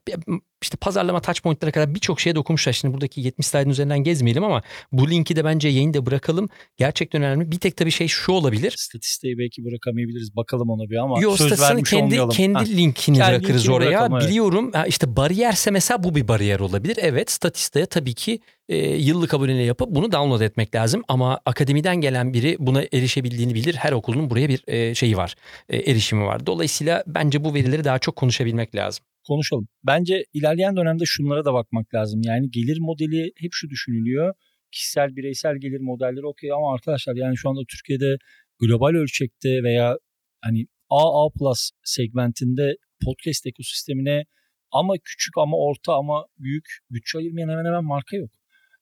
işte 0.63 0.77
pazarlama 0.77 1.19
touch 1.19 1.41
point'lara 1.41 1.71
kadar 1.71 1.95
birçok 1.95 2.19
şeye 2.21 2.35
dokunmuşlar. 2.35 2.73
Şimdi 2.73 2.93
buradaki 2.93 3.21
70 3.21 3.47
slide'ın 3.47 3.69
üzerinden 3.69 3.99
gezmeyelim 4.03 4.43
ama 4.43 4.61
bu 4.91 5.09
linki 5.09 5.35
de 5.35 5.45
bence 5.45 5.67
yayında 5.69 6.05
bırakalım. 6.05 6.49
Gerçekten 6.77 7.21
önemli. 7.23 7.51
Bir 7.51 7.59
tek 7.59 7.77
tabii 7.77 7.91
şey 7.91 8.07
şu 8.07 8.31
olabilir. 8.31 8.73
Statistiği 8.77 9.37
belki 9.37 9.65
bırakamayabiliriz. 9.65 10.35
Bakalım 10.35 10.69
ona 10.69 10.89
bir 10.89 10.95
ama 10.97 11.21
Yo 11.21 11.35
söz 11.37 11.61
vermiş 11.61 11.89
kendi 11.89 12.03
olmayalım. 12.03 12.29
kendi 12.29 12.53
Ha. 12.59 12.63
linkini 12.65 13.17
Kendi 13.17 13.31
bırakırız 13.31 13.61
linkini 13.61 13.75
oraya. 13.75 13.89
bırakalım, 13.89 14.15
evet. 14.17 14.29
Biliyorum 14.29 14.71
işte 14.87 15.15
bariyerse 15.15 15.71
mesela 15.71 16.03
bu 16.03 16.15
bir 16.15 16.27
bariyer 16.27 16.59
olabilir. 16.59 16.97
Evet 17.01 17.31
statistiğe 17.31 17.85
tabii 17.85 18.13
ki 18.13 18.39
e, 18.69 18.77
yıllık 18.77 19.33
aboneliği 19.33 19.65
yapıp 19.67 19.89
bunu 19.89 20.11
download 20.11 20.41
etmek 20.41 20.75
lazım. 20.75 21.03
Ama 21.07 21.39
akademiden 21.45 21.95
gelen 22.01 22.33
biri 22.33 22.55
buna 22.59 22.81
erişebildiğini 22.93 23.53
bilir. 23.55 23.75
Her 23.75 23.91
okulun 23.91 24.29
buraya 24.29 24.49
bir 24.49 24.63
e, 24.67 24.95
şeyi 24.95 25.17
var. 25.17 25.35
e, 25.69 25.77
erişimi 25.77 26.25
var. 26.25 26.45
Dolayısıyla 26.45 27.03
bence 27.07 27.43
bu 27.43 27.53
verileri 27.53 27.83
daha 27.83 27.99
çok 27.99 28.15
konuşabilmek 28.15 28.75
lazım. 28.75 29.05
Konuşalım. 29.27 29.67
Bence 29.83 30.25
ilerleyen 30.33 30.77
dönemde 30.77 31.03
şunlara 31.05 31.45
da 31.45 31.53
bakmak 31.53 31.93
lazım. 31.93 32.21
Yani 32.23 32.51
gelir 32.51 32.77
modeli 32.79 33.31
hep 33.37 33.49
şu 33.53 33.69
düşünülüyor. 33.69 34.33
Kişisel, 34.71 35.15
bireysel 35.15 35.55
gelir 35.57 35.79
modelleri 35.79 36.25
okey 36.25 36.51
ama 36.51 36.73
arkadaşlar 36.73 37.15
yani 37.15 37.37
şu 37.37 37.49
anda 37.49 37.61
Türkiye'de 37.69 38.15
global 38.59 38.93
ölçekte 38.95 39.63
veya 39.63 39.97
hani 40.41 40.65
AA 40.89 41.29
plus 41.39 41.71
segmentinde 41.83 42.75
podcast 43.05 43.47
ekosistemine 43.47 44.25
ama 44.71 44.93
küçük 45.03 45.37
ama 45.37 45.57
orta 45.57 45.93
ama 45.93 46.25
büyük 46.39 46.65
bütçe 46.91 47.17
ayırmayan 47.17 47.49
hemen 47.49 47.65
hemen 47.65 47.83
marka 47.83 48.17
yok. 48.17 48.31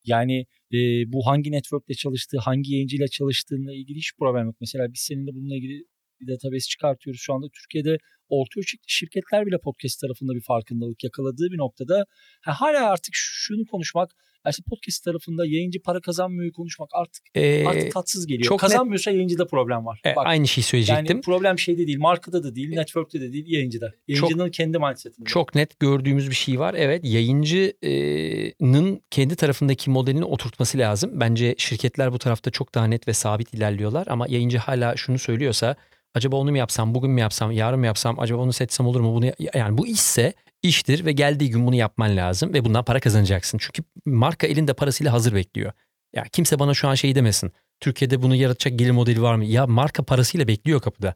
Yani 0.06 0.46
e, 0.74 0.78
bu 1.14 1.28
hangi 1.28 1.52
network'le 1.52 1.96
çalıştığı, 1.98 2.38
hangi 2.38 2.74
yayıncıyla 2.74 3.08
çalıştığıyla 3.08 3.74
ilgili 3.74 3.98
hiç 3.98 4.12
problem 4.20 4.46
yok. 4.46 4.56
Mesela 4.62 4.94
biz 4.94 5.00
seninle 5.02 5.32
bununla 5.34 5.56
ilgili 5.56 5.84
bir 6.20 6.28
database 6.28 6.68
çıkartıyoruz 6.70 7.22
şu 7.22 7.34
anda. 7.34 7.48
Türkiye'de 7.54 7.98
orta 8.32 8.60
ölçekli 8.60 8.84
şirketler 8.88 9.46
bile 9.46 9.58
podcast 9.58 10.02
tarafında 10.02 10.34
bir 10.36 10.42
farkındalık 10.42 11.04
yakaladığı 11.04 11.52
bir 11.52 11.58
noktada 11.58 12.06
ha, 12.42 12.52
hala 12.62 12.90
artık 12.92 13.12
şunu 13.14 13.66
konuşmak, 13.66 14.12
yani 14.46 14.52
işte 14.52 14.64
podcast 14.70 15.04
tarafında 15.04 15.46
yayıncı 15.46 15.82
para 15.82 16.02
kazanmıyor 16.02 16.52
konuşmak 16.54 16.90
artık 16.94 17.24
E, 17.36 17.66
artık 17.68 17.92
tatsız 17.92 18.28
geliyor. 18.28 18.44
çok 18.48 18.60
net- 18.64 18.70
Kazanmıyorsa 18.72 19.12
yayıncıda 19.12 19.48
problem 19.48 19.86
var. 19.86 20.02
e, 20.06 20.16
Bak, 20.16 20.28
aynı 20.28 20.48
şeyi 20.48 20.64
söyleyecektim. 20.64 21.06
yani 21.16 21.22
problem 21.22 21.60
şeyde 21.60 21.88
değil, 21.88 22.00
markada 22.00 22.44
da 22.44 22.56
değil, 22.56 22.70
network'te 22.70 23.22
de 23.22 23.34
değil, 23.34 23.46
yayıncıda. 23.48 23.92
Yayıncının 24.08 24.50
kendi 24.52 24.80
mindset'inde. 24.80 25.26
Çok 25.30 25.56
net 25.56 25.80
gördüğümüz 25.80 26.30
bir 26.30 26.36
şey 26.36 26.60
var. 26.60 26.76
Evet 26.78 27.02
yayıncının 27.06 29.02
kendi 29.12 29.36
tarafındaki 29.36 29.90
modelini 29.90 30.26
oturtması 30.26 30.78
lazım. 30.78 31.12
Bence 31.14 31.56
şirketler 31.58 32.14
bu 32.14 32.20
tarafta 32.20 32.52
çok 32.52 32.76
daha 32.76 32.86
net 32.88 33.08
ve 33.08 33.14
sabit 33.14 33.54
ilerliyorlar. 33.54 34.08
Ama 34.10 34.26
yayıncı 34.30 34.58
hala 34.58 34.98
şunu 34.98 35.20
söylüyorsa 35.20 35.76
acaba 36.14 36.36
onu 36.36 36.52
mu 36.52 36.58
yapsam, 36.58 36.96
bugün 36.96 37.12
mü 37.12 37.22
yapsam, 37.22 37.52
yarın 37.52 37.80
mı 37.80 37.86
yapsam, 37.86 38.20
acaba 38.22 38.42
onu 38.42 38.54
seçsem 38.54 38.86
olur 38.86 39.02
mu? 39.02 39.16
Bunu 39.16 39.32
yani 39.54 39.78
bu 39.78 39.88
işse 39.88 40.34
iştir 40.64 41.06
ve 41.06 41.12
geldiği 41.12 41.50
gün 41.50 41.68
bunu 41.68 41.76
yapman 41.76 42.18
lazım 42.18 42.54
ve 42.54 42.66
bundan 42.66 42.86
para 42.86 43.00
kazanacaksın. 43.00 43.58
Çünkü 43.58 43.84
marka 44.06 44.48
elinde 44.48 44.74
parasıyla 44.74 45.14
hazır 45.14 45.36
bekliyor. 45.36 45.74
Ya 46.14 46.24
kimse 46.32 46.60
bana 46.60 46.74
şu 46.74 46.88
an 46.88 46.96
şey 46.96 47.16
demesin. 47.16 47.52
Türkiye'de 47.80 48.22
bunu 48.22 48.36
yaratacak 48.36 48.80
gelir 48.80 48.92
modeli 48.92 49.22
var 49.22 49.36
mı? 49.36 49.46
Ya 49.46 49.68
marka 49.68 50.04
parasıyla 50.04 50.48
bekliyor 50.48 50.82
kapıda. 50.82 51.16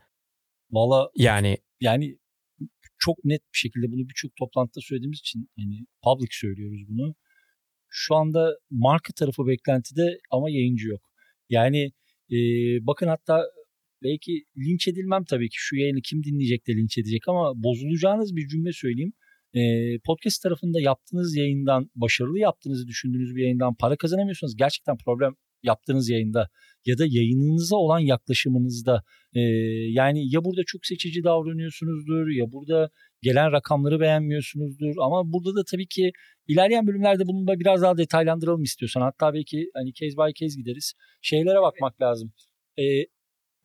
Valla 0.71 1.09
Yani 1.15 1.57
yani 1.79 2.17
çok 2.97 3.25
net 3.25 3.41
bir 3.41 3.57
şekilde 3.57 3.91
bunu 3.91 4.09
birçok 4.09 4.35
toplantıda 4.35 4.81
söylediğimiz 4.81 5.19
için 5.19 5.49
yani 5.57 5.85
public 6.03 6.29
söylüyoruz 6.31 6.81
bunu. 6.89 7.15
Şu 7.89 8.15
anda 8.15 8.49
marka 8.69 9.13
tarafı 9.13 9.47
beklentide 9.47 10.17
ama 10.31 10.49
yayıncı 10.49 10.87
yok. 10.87 11.01
Yani 11.49 11.91
e, 12.31 12.37
bakın 12.81 13.07
hatta 13.07 13.43
belki 14.07 14.31
linç 14.57 14.87
edilmem 14.87 15.23
tabii 15.23 15.49
ki. 15.49 15.55
Şu 15.59 15.75
yayını 15.75 16.01
kim 16.01 16.23
dinleyecek 16.23 16.67
de 16.67 16.71
linç 16.75 16.97
edecek 16.97 17.27
ama 17.27 17.63
bozulacağınız 17.63 18.35
bir 18.35 18.47
cümle 18.47 18.71
söyleyeyim. 18.73 19.13
E, 19.53 19.61
podcast 20.05 20.43
tarafında 20.43 20.81
yaptığınız 20.81 21.35
yayından 21.35 21.89
başarılı 21.95 22.39
yaptığınızı 22.39 22.87
düşündüğünüz 22.87 23.35
bir 23.35 23.43
yayından 23.43 23.75
para 23.79 23.95
kazanamıyorsanız 23.95 24.55
gerçekten 24.55 24.97
problem 25.05 25.33
yaptığınız 25.65 26.09
yayında 26.09 26.49
ya 26.85 26.97
da 26.97 27.05
yayınınıza 27.07 27.75
olan 27.75 27.99
yaklaşımınızda. 27.99 29.03
Ee, 29.33 29.39
yani 29.89 30.33
ya 30.33 30.45
burada 30.45 30.61
çok 30.67 30.85
seçici 30.85 31.23
davranıyorsunuzdur 31.23 32.27
ya 32.27 32.51
burada 32.51 32.89
gelen 33.21 33.51
rakamları 33.51 33.99
beğenmiyorsunuzdur. 33.99 34.93
Ama 35.01 35.33
burada 35.33 35.55
da 35.55 35.63
tabii 35.71 35.87
ki 35.87 36.11
ilerleyen 36.47 36.87
bölümlerde 36.87 37.23
bunu 37.27 37.47
da 37.47 37.59
biraz 37.59 37.81
daha 37.81 37.97
detaylandıralım 37.97 38.63
istiyorsan. 38.63 39.01
Hatta 39.01 39.33
belki 39.33 39.69
hani 39.73 39.93
case 39.93 40.17
by 40.17 40.33
case 40.33 40.61
gideriz. 40.61 40.93
Şeylere 41.21 41.61
bakmak 41.61 42.01
lazım. 42.01 42.33
Ee, 42.77 42.83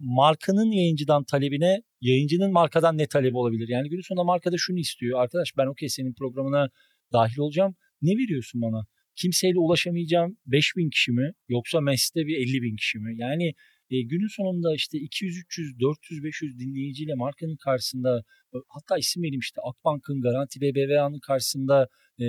markanın 0.01 0.71
yayıncıdan 0.71 1.25
talebine 1.25 1.83
yayıncının 2.01 2.53
markadan 2.53 2.99
ne 2.99 3.07
talebi 3.07 3.37
olabilir? 3.37 3.69
Yani 3.69 3.89
günün 3.89 4.03
sonunda 4.03 4.25
markada 4.25 4.57
şunu 4.59 4.79
istiyor 4.79 5.21
arkadaş 5.21 5.53
ben 5.59 5.67
okey 5.67 5.89
senin 5.89 6.15
programına 6.15 6.69
dahil 7.13 7.39
olacağım. 7.39 7.75
Ne 8.03 8.11
veriyorsun 8.11 8.63
bana? 8.63 8.87
Kimseyle 9.17 9.59
ulaşamayacağım 9.59 10.37
5000 10.47 10.91
kişi 10.91 11.13
mi? 11.13 11.33
Yoksa 11.49 11.81
Mes'te 11.81 12.27
bir 12.27 12.37
50 12.37 12.63
bin 12.63 12.77
kişi 12.77 12.99
mi? 12.99 13.15
Yani 13.17 13.53
e, 13.91 14.03
günün 14.03 14.29
sonunda 14.37 14.75
işte 14.75 14.99
200, 14.99 15.39
300, 15.39 15.81
400, 15.81 16.25
500 16.25 16.59
dinleyiciyle 16.59 17.15
markanın 17.15 17.57
karşısında 17.57 18.19
e, 18.55 18.57
hatta 18.69 18.99
isim 18.99 19.23
vereyim 19.23 19.41
işte 19.41 19.61
Akbank'ın 19.65 20.21
Garanti 20.21 20.61
BBVA'nın 20.61 21.21
karşısında 21.21 21.89
e, 22.19 22.25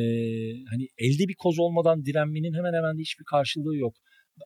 hani 0.69 0.87
elde 0.97 1.27
bir 1.27 1.35
koz 1.35 1.59
olmadan 1.59 2.05
direnmenin 2.05 2.53
hemen 2.53 2.73
hemen 2.73 2.97
de 2.97 3.01
hiçbir 3.01 3.25
karşılığı 3.25 3.77
yok. 3.77 3.95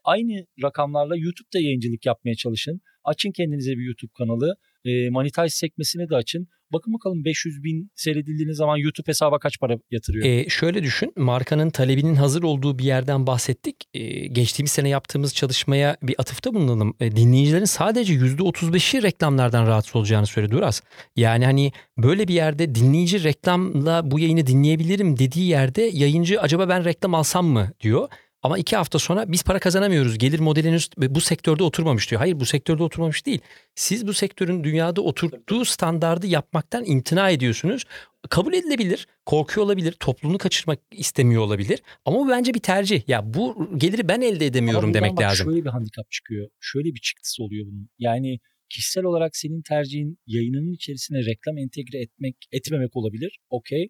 Aynı 0.03 0.45
rakamlarla 0.63 1.17
YouTube'da 1.17 1.59
yayıncılık 1.59 2.05
yapmaya 2.05 2.35
çalışın. 2.35 2.81
Açın 3.03 3.31
kendinize 3.31 3.71
bir 3.71 3.85
YouTube 3.85 4.11
kanalı. 4.17 4.55
E, 4.85 5.09
monetize 5.09 5.49
sekmesini 5.49 6.09
de 6.09 6.15
açın. 6.15 6.47
Bakın 6.73 6.93
bakalım 6.93 7.25
500 7.25 7.63
bin 7.63 7.91
seyredildiğiniz 7.95 8.57
zaman 8.57 8.77
YouTube 8.77 9.07
hesaba 9.07 9.39
kaç 9.39 9.59
para 9.59 9.77
yatırıyor? 9.91 10.25
E, 10.25 10.49
şöyle 10.49 10.83
düşün, 10.83 11.13
markanın 11.15 11.69
talebinin 11.69 12.15
hazır 12.15 12.43
olduğu 12.43 12.79
bir 12.79 12.83
yerden 12.83 13.27
bahsettik. 13.27 13.75
E, 13.93 14.27
geçtiğimiz 14.27 14.71
sene 14.71 14.89
yaptığımız 14.89 15.35
çalışmaya 15.35 15.97
bir 16.03 16.15
atıfta 16.17 16.53
bulunalım. 16.53 16.95
E, 16.99 17.15
dinleyicilerin 17.15 17.65
sadece 17.65 18.13
%35'i 18.13 19.03
reklamlardan 19.03 19.67
rahatsız 19.67 19.95
olacağını 19.95 20.27
söyledi 20.27 20.55
Uras. 20.55 20.81
Yani 21.15 21.45
hani 21.45 21.71
böyle 21.97 22.27
bir 22.27 22.33
yerde 22.33 22.75
dinleyici 22.75 23.23
reklamla 23.23 24.11
bu 24.11 24.19
yayını 24.19 24.47
dinleyebilirim 24.47 25.19
dediği 25.19 25.47
yerde 25.47 25.81
yayıncı 25.81 26.41
acaba 26.41 26.69
ben 26.69 26.85
reklam 26.85 27.13
alsam 27.13 27.45
mı 27.45 27.71
diyor. 27.81 28.09
Ama 28.45 28.57
iki 28.57 28.75
hafta 28.75 28.99
sonra 28.99 29.31
biz 29.31 29.43
para 29.43 29.59
kazanamıyoruz. 29.59 30.17
Gelir 30.17 30.39
modeliniz 30.39 30.89
bu 30.97 31.21
sektörde 31.21 31.63
oturmamış 31.63 32.09
diyor. 32.11 32.19
Hayır 32.19 32.39
bu 32.39 32.45
sektörde 32.45 32.83
oturmamış 32.83 33.25
değil. 33.25 33.39
Siz 33.75 34.07
bu 34.07 34.13
sektörün 34.13 34.63
dünyada 34.63 35.01
oturttuğu 35.01 35.65
standardı 35.65 36.27
yapmaktan 36.27 36.85
imtina 36.85 37.29
ediyorsunuz. 37.29 37.83
Kabul 38.29 38.53
edilebilir, 38.53 39.07
korkuyor 39.25 39.65
olabilir, 39.65 39.91
topluluğunu 39.91 40.37
kaçırmak 40.37 40.79
istemiyor 40.91 41.41
olabilir. 41.41 41.81
Ama 42.05 42.19
bu 42.19 42.29
bence 42.29 42.53
bir 42.53 42.59
tercih. 42.59 43.09
Ya 43.09 43.33
bu 43.33 43.69
geliri 43.77 44.07
ben 44.07 44.21
elde 44.21 44.45
edemiyorum 44.45 44.93
demek 44.93 45.11
bak 45.11 45.21
lazım. 45.21 45.45
Şöyle 45.45 45.65
bir 45.65 45.69
handikap 45.69 46.11
çıkıyor. 46.11 46.49
Şöyle 46.59 46.89
bir 46.95 46.99
çıktısı 46.99 47.43
oluyor 47.43 47.65
bunun. 47.67 47.89
Yani 47.99 48.39
kişisel 48.69 49.03
olarak 49.03 49.35
senin 49.35 49.61
tercihin 49.61 50.17
yayınının 50.27 50.73
içerisine 50.73 51.17
reklam 51.17 51.57
entegre 51.57 52.01
etmek, 52.01 52.35
etmemek 52.51 52.95
olabilir. 52.95 53.39
Okey. 53.49 53.89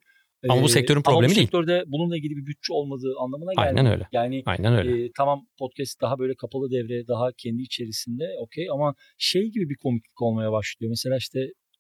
Ama 0.50 0.62
bu 0.62 0.66
Ee, 0.66 0.70
sektörün 0.70 0.98
ama 1.06 1.14
problemi 1.14 1.32
bu 1.32 1.36
değil. 1.36 1.46
sektörde 1.48 1.84
bununla 1.88 2.18
ilgili 2.18 2.36
bir 2.36 2.46
bütçe 2.46 2.74
olmadığı 2.74 3.14
anlamına 3.20 3.54
gelmiyor. 3.54 3.78
Aynen 3.78 3.92
öyle. 3.94 4.08
Yani 4.12 4.44
Aynen 4.46 4.74
öyle. 4.78 5.06
e, 5.06 5.10
tamam 5.18 5.48
podcast 5.60 6.02
daha 6.02 6.20
böyle 6.20 6.36
kapalı 6.36 6.72
devre, 6.72 7.08
daha 7.08 7.30
kendi 7.38 7.62
içerisinde 7.62 8.24
okey 8.40 8.66
ama 8.74 8.96
şey 9.18 9.42
gibi 9.52 9.70
bir 9.70 9.78
komiklik 9.84 10.22
olmaya 10.22 10.52
başlıyor. 10.52 10.90
Mesela 10.90 11.18
işte 11.18 11.40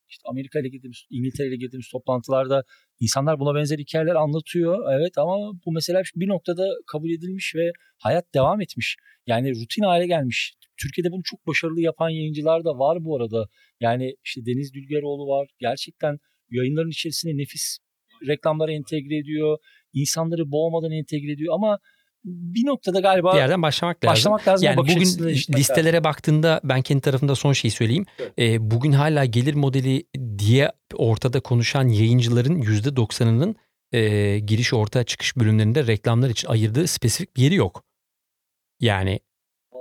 işte 0.10 0.22
Amerika 0.26 0.60
ile 0.60 0.70
girdiğimiz, 0.70 1.06
İngiltere 1.10 1.48
ile 1.48 1.56
girdiğimiz 1.56 1.88
toplantılarda 1.92 2.64
insanlar 3.00 3.40
buna 3.40 3.56
benzer 3.56 3.78
hikayeler 3.80 4.16
anlatıyor. 4.16 4.94
Evet 5.00 5.18
ama 5.18 5.36
bu 5.66 5.72
mesela 5.72 6.02
bir 6.16 6.28
noktada 6.28 6.68
kabul 6.92 7.10
edilmiş 7.10 7.54
ve 7.56 7.72
hayat 8.00 8.26
devam 8.34 8.62
etmiş. 8.62 8.96
Yani 9.28 9.50
rutin 9.52 9.84
hale 9.84 10.08
gelmiş. 10.08 10.54
Türkiye'de 10.82 11.12
bunu 11.12 11.22
çok 11.24 11.48
başarılı 11.48 11.82
yapan 11.82 12.10
yayıncılar 12.10 12.64
da 12.66 12.70
var 12.80 12.98
bu 13.06 13.18
arada. 13.18 13.46
Yani 13.82 14.16
işte 14.26 14.42
Deniz 14.46 14.74
Dülgeroğlu 14.74 15.28
var. 15.28 15.48
Gerçekten 15.60 16.18
yayınların 16.52 16.90
içerisine 16.90 17.38
nefis 17.38 17.78
reklamları 18.28 18.72
entegre 18.74 19.18
ediyor. 19.18 19.58
İnsanları 19.94 20.52
boğmadan 20.52 20.92
entegre 20.92 21.32
ediyor 21.32 21.54
ama 21.54 21.80
bir 22.26 22.66
noktada 22.66 23.00
galiba 23.00 23.34
bir 23.34 23.38
yerden 23.38 23.62
başlamak 23.62 24.06
lazım. 24.06 24.12
başlamak 24.12 24.48
lazım. 24.48 24.66
Yani 24.66 24.78
bugün 24.78 24.96
değiştirmek 24.96 25.36
lazım. 25.36 25.56
listelere 25.56 26.04
baktığında 26.04 26.62
ben 26.64 26.82
kendi 26.82 27.02
tarafımda 27.02 27.36
son 27.36 27.54
şeyi 27.54 27.72
söyleyeyim. 27.72 28.06
Evet. 28.20 28.34
Ee, 28.40 28.72
bugün 28.72 28.92
hala 28.92 29.26
gelir 29.26 29.54
modeli 29.54 30.04
diye 30.38 30.72
ortada 30.94 31.40
konuşan 31.40 31.88
yayıncıların 31.88 32.62
%90'ının 32.62 33.56
e, 33.92 34.40
giriş 34.40 34.74
orta 34.74 35.04
çıkış 35.04 35.38
bölümlerinde 35.38 35.88
reklamlar 35.88 36.30
için 36.30 36.48
ayırdığı 36.48 36.88
spesifik 36.88 37.36
bir 37.38 37.42
yeri 37.42 37.56
yok. 37.56 37.84
Yani 38.80 39.20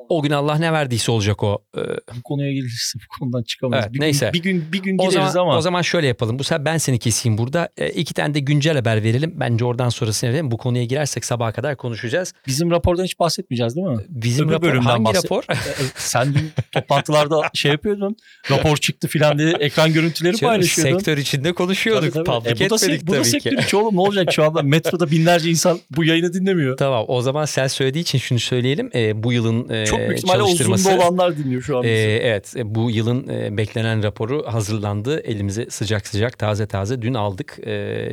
o 0.08 0.22
gün 0.22 0.30
Allah 0.30 0.54
ne 0.58 0.72
verdiyse 0.72 1.12
olacak 1.12 1.42
o. 1.42 1.62
Ee, 1.76 1.80
bu 2.16 2.22
konuya 2.24 2.52
gelirse 2.52 2.98
bu 2.98 3.18
konudan 3.18 3.42
çıkamayız. 3.42 3.84
Evet, 3.84 3.94
bir 3.94 4.00
neyse. 4.00 4.30
Gün, 4.34 4.42
bir 4.42 4.48
gün 4.52 4.72
bir 4.72 4.78
gün 4.78 4.98
o 4.98 5.10
gireriz 5.10 5.32
zaman 5.32 5.48
ama 5.50 5.58
o 5.58 5.60
zaman 5.60 5.82
şöyle 5.82 6.06
yapalım. 6.06 6.38
Bu 6.38 6.44
sefer 6.44 6.64
ben 6.64 6.78
seni 6.78 6.98
keseyim 6.98 7.38
burada. 7.38 7.68
E, 7.76 7.88
iki 7.90 8.14
tane 8.14 8.34
de 8.34 8.40
güncel 8.40 8.74
haber 8.76 9.02
verelim. 9.02 9.32
Bence 9.36 9.64
oradan 9.64 9.88
sonrasını 9.88 10.30
verelim. 10.30 10.50
Bu 10.50 10.56
konuya 10.58 10.84
girersek 10.84 11.24
sabaha 11.24 11.52
kadar 11.52 11.76
konuşacağız. 11.76 12.32
bizim 12.46 12.70
rapordan 12.70 13.04
hiç 13.04 13.18
bahsetmeyeceğiz 13.18 13.76
değil 13.76 13.86
mi? 13.86 13.96
Bizim 14.08 14.46
Öbür 14.46 14.54
rapor 14.54 14.68
bölümden 14.68 14.88
hangi 14.90 15.04
bahset- 15.04 15.24
rapor? 15.24 15.42
E, 15.50 15.56
Sen 15.96 16.34
dün 16.34 16.50
toplantılarda 16.72 17.40
şey 17.54 17.70
yapıyordun. 17.72 18.16
Rapor 18.50 18.76
çıktı 18.76 19.08
filan 19.08 19.38
diye 19.38 19.50
ekran 19.60 19.92
görüntüleri 19.92 20.36
Canım, 20.36 20.52
paylaşıyordun. 20.54 20.98
Sektör 20.98 21.18
içinde 21.18 21.52
konuşuyorduk. 21.52 22.14
Tabii, 22.14 22.24
tabii. 22.24 22.38
Public 22.54 22.64
E, 22.64 22.68
bu 22.70 22.70
da, 22.70 22.76
etmedik 22.84 23.06
bu 23.06 23.12
da 23.12 23.16
tabii 23.16 23.24
sektör 23.24 23.50
ki. 23.50 23.56
içi 23.66 23.76
oğlum 23.76 23.96
ne 23.96 24.00
olacak 24.00 24.32
şu 24.32 24.44
anda 24.44 24.62
metroda 24.62 25.10
binlerce 25.10 25.50
insan 25.50 25.80
bu 25.90 26.04
yayını 26.04 26.32
dinlemiyor. 26.32 26.76
Tamam 26.76 27.04
o 27.08 27.22
zaman 27.22 27.44
sen 27.44 27.66
söylediği 27.66 28.02
için 28.02 28.18
şunu 28.18 28.38
söyleyelim. 28.38 28.90
E, 28.94 29.22
bu 29.22 29.32
yılın 29.32 29.68
e, 29.68 29.86
Çok 29.98 30.08
büyük 30.08 30.18
ihtimalle 30.18 30.38
çalıştırması. 30.38 30.96
Olanlar 30.96 31.38
dinliyor 31.38 31.62
şu 31.62 31.78
an. 31.78 31.84
e, 31.84 31.86
bizi. 31.86 31.96
evet 32.22 32.54
e, 32.56 32.74
bu 32.74 32.90
yılın 32.90 33.28
e, 33.28 33.56
beklenen 33.56 34.02
raporu 34.02 34.46
hazırlandı. 34.46 35.20
Elimize 35.20 35.70
sıcak 35.70 36.06
sıcak 36.06 36.38
taze 36.38 36.66
taze 36.66 37.02
dün 37.02 37.14
aldık. 37.14 37.58
E, 37.66 37.72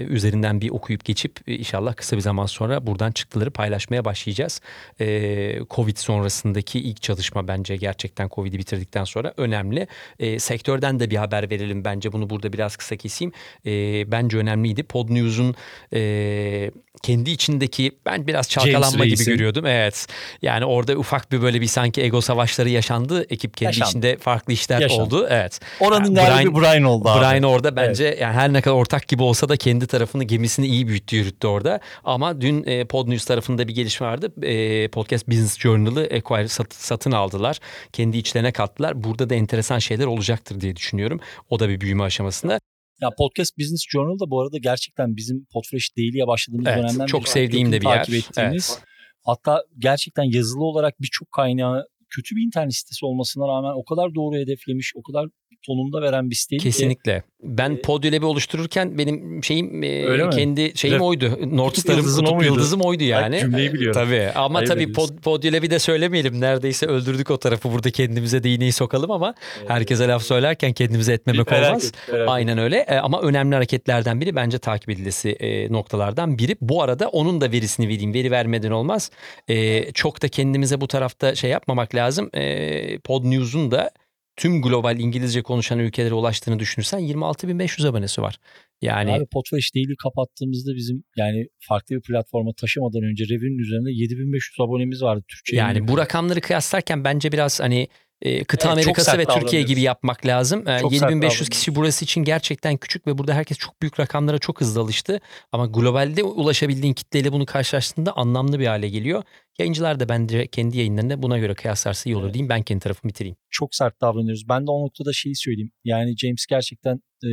üzerinden 0.10 0.62
bir 0.62 0.70
okuyup 0.70 1.06
geçip 1.06 1.40
e, 1.48 1.56
inşallah 1.56 1.96
kısa 1.96 2.16
bir 2.16 2.22
zaman 2.22 2.46
sonra 2.46 2.88
buradan 2.88 3.12
çıktıları 3.12 3.52
paylaşmaya 3.52 4.06
başlayacağız. 4.06 4.62
E, 5.02 5.60
Covid 5.70 5.98
sonrasındaki 5.98 6.80
ilk 6.80 7.02
çalışma 7.02 7.48
bence 7.48 7.76
gerçekten 7.76 8.30
Covid'i 8.30 8.58
bitirdikten 8.58 9.04
sonra 9.04 9.34
önemli. 9.38 9.88
E, 10.20 10.40
sektörden 10.40 11.00
de 11.00 11.10
bir 11.10 11.16
haber 11.18 11.50
verelim 11.50 11.86
bence 11.86 12.12
bunu 12.12 12.30
burada 12.30 12.54
biraz 12.54 12.76
kısa 12.76 12.96
keseyim. 12.96 13.32
E, 13.66 13.72
bence 14.12 14.38
önemliydi. 14.38 14.84
Pod 14.84 15.10
News'un 15.10 15.56
e, 15.94 16.72
kendi 17.04 17.32
içindeki 17.32 17.92
ben 18.06 18.28
biraz 18.28 18.50
çalkalanma 18.50 19.06
gibi 19.06 19.18
Reis'in. 19.18 19.32
görüyordum. 19.32 19.66
Evet. 19.66 20.08
Yani 20.42 20.66
orada 20.66 20.96
ufak 20.96 21.32
bir 21.32 21.42
böyle 21.42 21.62
bir 21.62 21.68
sanki 21.72 22.02
ego 22.02 22.22
savaşları 22.22 22.70
yaşandı. 22.70 23.26
Ekip 23.30 23.58
kendi 23.58 23.68
Yaşandı. 23.68 23.90
içinde 23.90 24.18
farklı 24.18 24.54
işler 24.54 24.80
Yaşandı. 24.82 25.02
oldu. 25.04 25.28
Evet. 25.30 25.60
Oranın 25.80 26.16
Brian- 26.16 26.26
galibi 26.28 26.56
Brian 26.56 26.84
oldu 26.84 27.10
abi. 27.10 27.20
Brian 27.22 27.44
orada 27.44 27.76
bence 27.76 28.18
yani 28.22 28.34
her 28.34 28.54
ne 28.54 28.62
kadar 28.62 28.76
ortak 28.76 29.08
gibi 29.08 29.24
olsa 29.24 29.50
da 29.50 29.58
kendi 29.58 29.88
tarafını 29.88 30.24
gemisini 30.24 30.68
iyi 30.68 30.88
büyüttü 30.88 31.16
yürüttü 31.16 31.48
orada. 31.48 31.80
Ama 32.04 32.42
dün 32.42 32.64
e, 32.68 32.86
Pod 32.86 33.08
News 33.08 33.26
tarafında 33.26 33.68
bir 33.68 33.76
gelişme 33.76 34.08
vardı. 34.08 34.34
E, 34.46 34.88
Podcast 34.88 35.28
Business 35.28 35.60
Journal'ı 35.60 36.02
Acquire 36.02 36.48
sat- 36.48 36.74
satın 36.74 37.12
aldılar. 37.12 37.60
Kendi 37.94 38.18
içlerine 38.18 38.52
kattılar. 38.52 39.04
Burada 39.04 39.30
da 39.30 39.36
enteresan 39.36 39.80
şeyler 39.80 40.06
olacaktır 40.06 40.62
diye 40.62 40.76
düşünüyorum. 40.76 41.20
O 41.50 41.60
da 41.60 41.70
bir 41.70 41.82
büyüme 41.82 42.04
aşamasında. 42.04 42.60
Ya 43.02 43.10
Podcast 43.18 43.58
Business 43.60 43.82
Journal 43.90 44.20
da 44.20 44.30
bu 44.32 44.42
arada 44.42 44.58
gerçekten 44.58 45.16
bizim 45.18 45.46
Podfresh 45.54 45.98
Daily'ye 45.98 46.28
başladığımız 46.28 46.68
Evet, 46.68 46.78
dönemden 46.84 47.06
çok 47.06 47.22
beri 47.22 47.30
sevdiğim 47.30 47.72
de 47.72 47.82
bir 47.82 47.86
takip 47.86 48.14
yer. 48.14 48.20
ettiğimiz. 48.20 48.80
Hatta 49.24 49.64
gerçekten 49.78 50.24
yazılı 50.24 50.64
olarak 50.64 51.02
birçok 51.02 51.32
kaynağı 51.32 51.88
kötü 52.10 52.36
bir 52.36 52.46
internet 52.46 52.76
sitesi 52.76 53.06
olmasına 53.06 53.48
rağmen 53.48 53.74
o 53.76 53.84
kadar 53.86 54.16
doğru 54.16 54.36
hedeflemiş, 54.36 54.94
o 54.96 55.04
kadar 55.04 55.30
tonunda 55.66 56.02
veren 56.02 56.30
bir 56.30 56.36
ki. 56.36 56.58
Kesinlikle. 56.58 57.24
Ben 57.44 57.72
e, 57.72 57.82
Podyolab'i 57.82 58.26
oluştururken 58.26 58.98
benim 58.98 59.44
şeyim 59.44 59.84
e, 59.84 60.06
Öyle 60.06 60.24
mi? 60.26 60.30
kendi 60.30 60.72
şeyim 60.78 60.98
Ref- 60.98 61.02
oydu. 61.04 61.40
North 61.52 61.78
Star'ım 61.80 62.06
kutup 62.16 62.44
yıldızım 62.46 62.82
oydu 62.82 63.04
yani. 63.04 63.40
cümleyi 63.40 63.74
biliyorum. 63.74 64.02
Tabii 64.02 64.30
ama 64.36 64.60
Ayıp 64.60 64.70
tabii 64.72 64.92
pod, 64.94 65.10
Podyolab'i 65.24 65.70
de 65.70 65.80
söylemeyelim. 65.80 66.42
Neredeyse 66.42 66.86
öldürdük 66.86 67.32
o 67.32 67.38
tarafı. 67.38 67.72
Burada 67.72 67.92
kendimize 67.92 68.44
de 68.44 68.50
iğneyi 68.54 68.72
sokalım 68.72 69.12
ama 69.12 69.34
herkese 69.68 70.08
laf 70.08 70.24
söylerken 70.24 70.74
kendimize 70.74 71.14
etmemek 71.14 71.52
Merak 71.52 71.70
olmaz. 71.70 71.86
et, 71.86 71.94
merak 72.12 72.22
et. 72.24 72.30
Aynen 72.30 72.58
öyle 72.58 72.86
E, 72.88 72.96
ama 72.98 73.22
önemli 73.22 73.56
hareketlerden 73.56 74.22
biri 74.22 74.36
bence 74.36 74.58
takip 74.60 74.90
edilesi 74.90 75.30
e, 75.30 75.72
noktalardan 75.74 76.38
biri. 76.38 76.56
Bu 76.62 76.84
arada 76.84 77.08
onun 77.10 77.42
da 77.42 77.52
verisini 77.52 77.88
vereyim. 77.88 78.14
Veri 78.14 78.32
vermeden 78.32 78.72
olmaz. 78.72 79.12
E, 79.48 79.92
çok 79.92 80.22
da 80.22 80.28
kendimize 80.28 80.82
bu 80.82 80.88
tarafta 80.88 81.36
şey 81.36 81.50
yapmamak 81.50 81.96
lazım. 81.96 82.30
E, 82.34 83.00
Pod 83.00 83.26
News'un 83.26 83.72
da 83.72 83.92
tüm 84.36 84.62
global 84.62 85.00
İngilizce 85.00 85.42
konuşan 85.42 85.80
ülkelere 85.80 86.14
ulaştığını 86.14 86.60
düşünürsen 86.60 87.00
26.500 87.00 87.88
abonesi 87.88 88.22
var. 88.22 88.40
Yani 88.82 89.12
Abi 89.14 89.26
Podfresh 89.26 89.76
Daily 89.76 89.96
kapattığımızda 90.04 90.76
bizim 90.76 91.04
yani 91.18 91.48
farklı 91.60 91.96
bir 91.96 92.02
platforma 92.02 92.52
taşımadan 92.54 93.04
önce 93.04 93.24
Review'nin 93.24 93.58
üzerinde 93.58 93.92
7500 93.92 94.60
abonemiz 94.60 95.02
vardı 95.02 95.24
Türkçe. 95.28 95.56
yani 95.56 95.88
bu 95.88 95.98
rakamları 95.98 96.42
kıyaslarken 96.42 97.04
bence 97.04 97.32
biraz 97.32 97.60
hani 97.60 97.88
e, 98.22 98.44
kıta 98.44 98.68
Evet, 98.68 98.74
Amerikası 98.74 99.18
ve 99.18 99.26
Türkiye 99.26 99.62
gibi 99.62 99.82
yapmak 99.82 100.26
lazım. 100.26 100.60
E, 100.60 100.64
sert 100.64 100.92
7500 100.92 101.02
davranıyoruz. 101.02 101.50
kişi 101.50 101.76
burası 101.76 102.06
için 102.06 102.24
gerçekten 102.24 102.78
küçük 102.78 103.08
ve 103.08 103.18
burada 103.18 103.34
herkes 103.34 103.58
çok 103.58 103.82
büyük 103.82 104.00
rakamlara 104.00 104.38
çok 104.40 104.62
hızlı 104.62 104.82
alıştı. 104.82 105.20
Ama 105.52 105.66
globalde 105.66 106.24
ulaşabildiğin 106.24 106.94
kitleyle 106.94 107.32
bunu 107.32 107.46
karşılaştığında 107.46 108.18
anlamlı 108.18 108.60
bir 108.60 108.68
hale 108.68 108.90
geliyor. 108.90 109.24
Yayıncılar 109.60 110.00
da 110.00 110.10
bence 110.10 110.48
kendi 110.48 110.78
yayınlarında 110.78 111.24
buna 111.24 111.38
göre 111.38 111.54
kıyaslarsa 111.54 112.10
iyi 112.10 112.16
olur 112.16 112.24
Evet. 112.26 112.34
diyeyim. 112.34 112.50
Ben 112.50 112.64
kendi 112.64 112.80
tarafımı 112.84 113.10
bitireyim. 113.10 113.36
çok 113.50 113.76
sert 113.76 114.02
davranıyoruz. 114.02 114.50
Ben 114.50 114.68
de 114.68 114.72
o 114.72 114.84
noktada 114.86 115.14
şeyi 115.14 115.36
söyleyeyim. 115.36 115.72
Yani 115.84 116.18
James 116.18 116.46
gerçekten 116.46 116.96
e, 117.24 117.30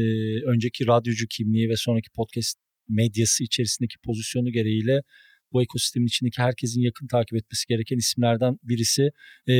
önceki 0.54 0.86
radyocu 0.86 1.26
kimliği 1.30 1.68
ve 1.68 1.76
sonraki 1.76 2.10
podcast 2.16 2.58
medyası 2.88 3.44
içerisindeki 3.44 3.94
pozisyonu 4.04 4.52
gereğiyle 4.52 5.00
bu 5.52 5.62
ekosistemin 5.62 6.06
içindeki 6.06 6.42
herkesin 6.42 6.80
yakın 6.80 7.06
takip 7.06 7.36
etmesi 7.38 7.66
gereken 7.68 7.96
isimlerden 7.96 8.58
birisi. 8.62 9.02
E, 9.48 9.54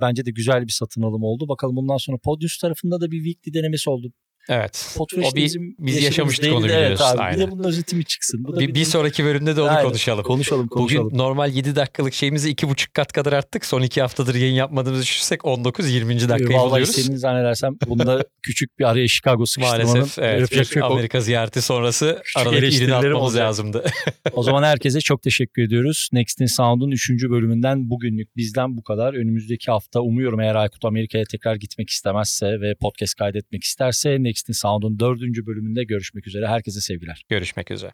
bence 0.00 0.26
de 0.26 0.30
güzel 0.30 0.62
bir 0.66 0.72
satın 0.72 1.02
alım 1.02 1.22
oldu. 1.22 1.48
Bakalım 1.48 1.76
bundan 1.76 1.96
sonra 1.96 2.18
Podius 2.24 2.58
tarafında 2.58 3.00
da 3.00 3.10
bir 3.10 3.24
weekly 3.24 3.54
denemesi 3.54 3.90
oldu. 3.90 4.12
Evet. 4.48 4.94
Podfresh 4.96 5.26
o 5.32 5.36
bir, 5.36 5.42
bizim 5.44 5.76
biz 5.78 6.02
yaşamıştık 6.02 6.52
onu 6.54 6.68
de 6.68 6.72
evet 6.72 7.00
abi. 7.00 7.34
Bir 7.36 7.40
de 7.40 7.50
bunun 7.50 7.64
özeti 7.64 7.96
mi 7.96 8.04
çıksın? 8.04 8.44
Bu 8.44 8.56
da 8.56 8.60
Bir, 8.60 8.68
bir 8.68 8.74
bizim- 8.74 8.92
sonraki 8.92 9.24
bölümde 9.24 9.56
de 9.56 9.60
onu 9.62 9.70
Aynen. 9.70 9.82
konuşalım. 9.84 10.24
Konuşalım 10.24 10.68
konuşalım. 10.68 11.04
Bugün 11.06 11.18
normal 11.18 11.52
7 11.52 11.76
dakikalık 11.76 12.14
şeyimizi 12.14 12.50
2,5 12.50 12.92
kat 12.92 13.12
kadar 13.12 13.32
arttık. 13.32 13.66
Son 13.66 13.82
2 13.82 14.00
haftadır 14.00 14.34
yayın 14.34 14.54
yapmadığımızı 14.54 15.02
düşünürsek 15.02 15.40
19-20. 15.44 16.28
dakikayı 16.28 16.58
Vallahi 16.58 16.70
buluyoruz. 16.70 16.94
senin 16.94 17.16
zannedersem 17.16 17.76
bunda 17.86 18.24
küçük 18.42 18.78
bir 18.78 18.84
araya 18.84 19.08
Chicago 19.08 19.46
sıkıştırmanın 19.46 19.86
Maalesef 19.92 20.18
evet. 20.18 20.40
yapacak 20.40 20.66
bir 20.66 20.72
şey. 20.72 20.82
Amerika 20.82 21.20
ziyareti 21.20 21.62
sonrası 21.62 22.20
Küçük 22.24 22.46
aradaki 22.46 22.76
irini 22.76 22.94
atmamız 22.94 23.16
olacak. 23.22 23.42
lazımdı. 23.48 23.84
O 24.32 24.42
zaman 24.42 24.62
herkese 24.62 25.00
çok 25.00 25.22
teşekkür 25.22 25.62
ediyoruz. 25.62 26.08
Next 26.12 26.40
in 26.40 26.46
Sound'un 26.46 26.90
3. 26.90 27.10
bölümünden 27.10 27.90
bugünlük 27.90 28.36
bizden 28.36 28.76
bu 28.76 28.82
kadar. 28.82 29.14
Önümüzdeki 29.14 29.70
hafta 29.70 30.00
umuyorum 30.00 30.40
eğer 30.40 30.54
Aykut 30.54 30.84
Amerika'ya 30.84 31.24
tekrar 31.30 31.54
gitmek 31.56 31.90
istemezse 31.90 32.46
ve 32.46 32.74
podcast 32.80 33.14
kaydetmek 33.14 33.64
isterse 33.64 34.22
İn 34.48 34.52
Sound'un 34.52 34.98
4. 34.98 35.20
bölümünde 35.20 35.84
görüşmek 35.84 36.26
üzere. 36.26 36.46
Herkese 36.48 36.80
sevgiler. 36.80 37.24
Görüşmek 37.28 37.70
üzere. 37.70 37.92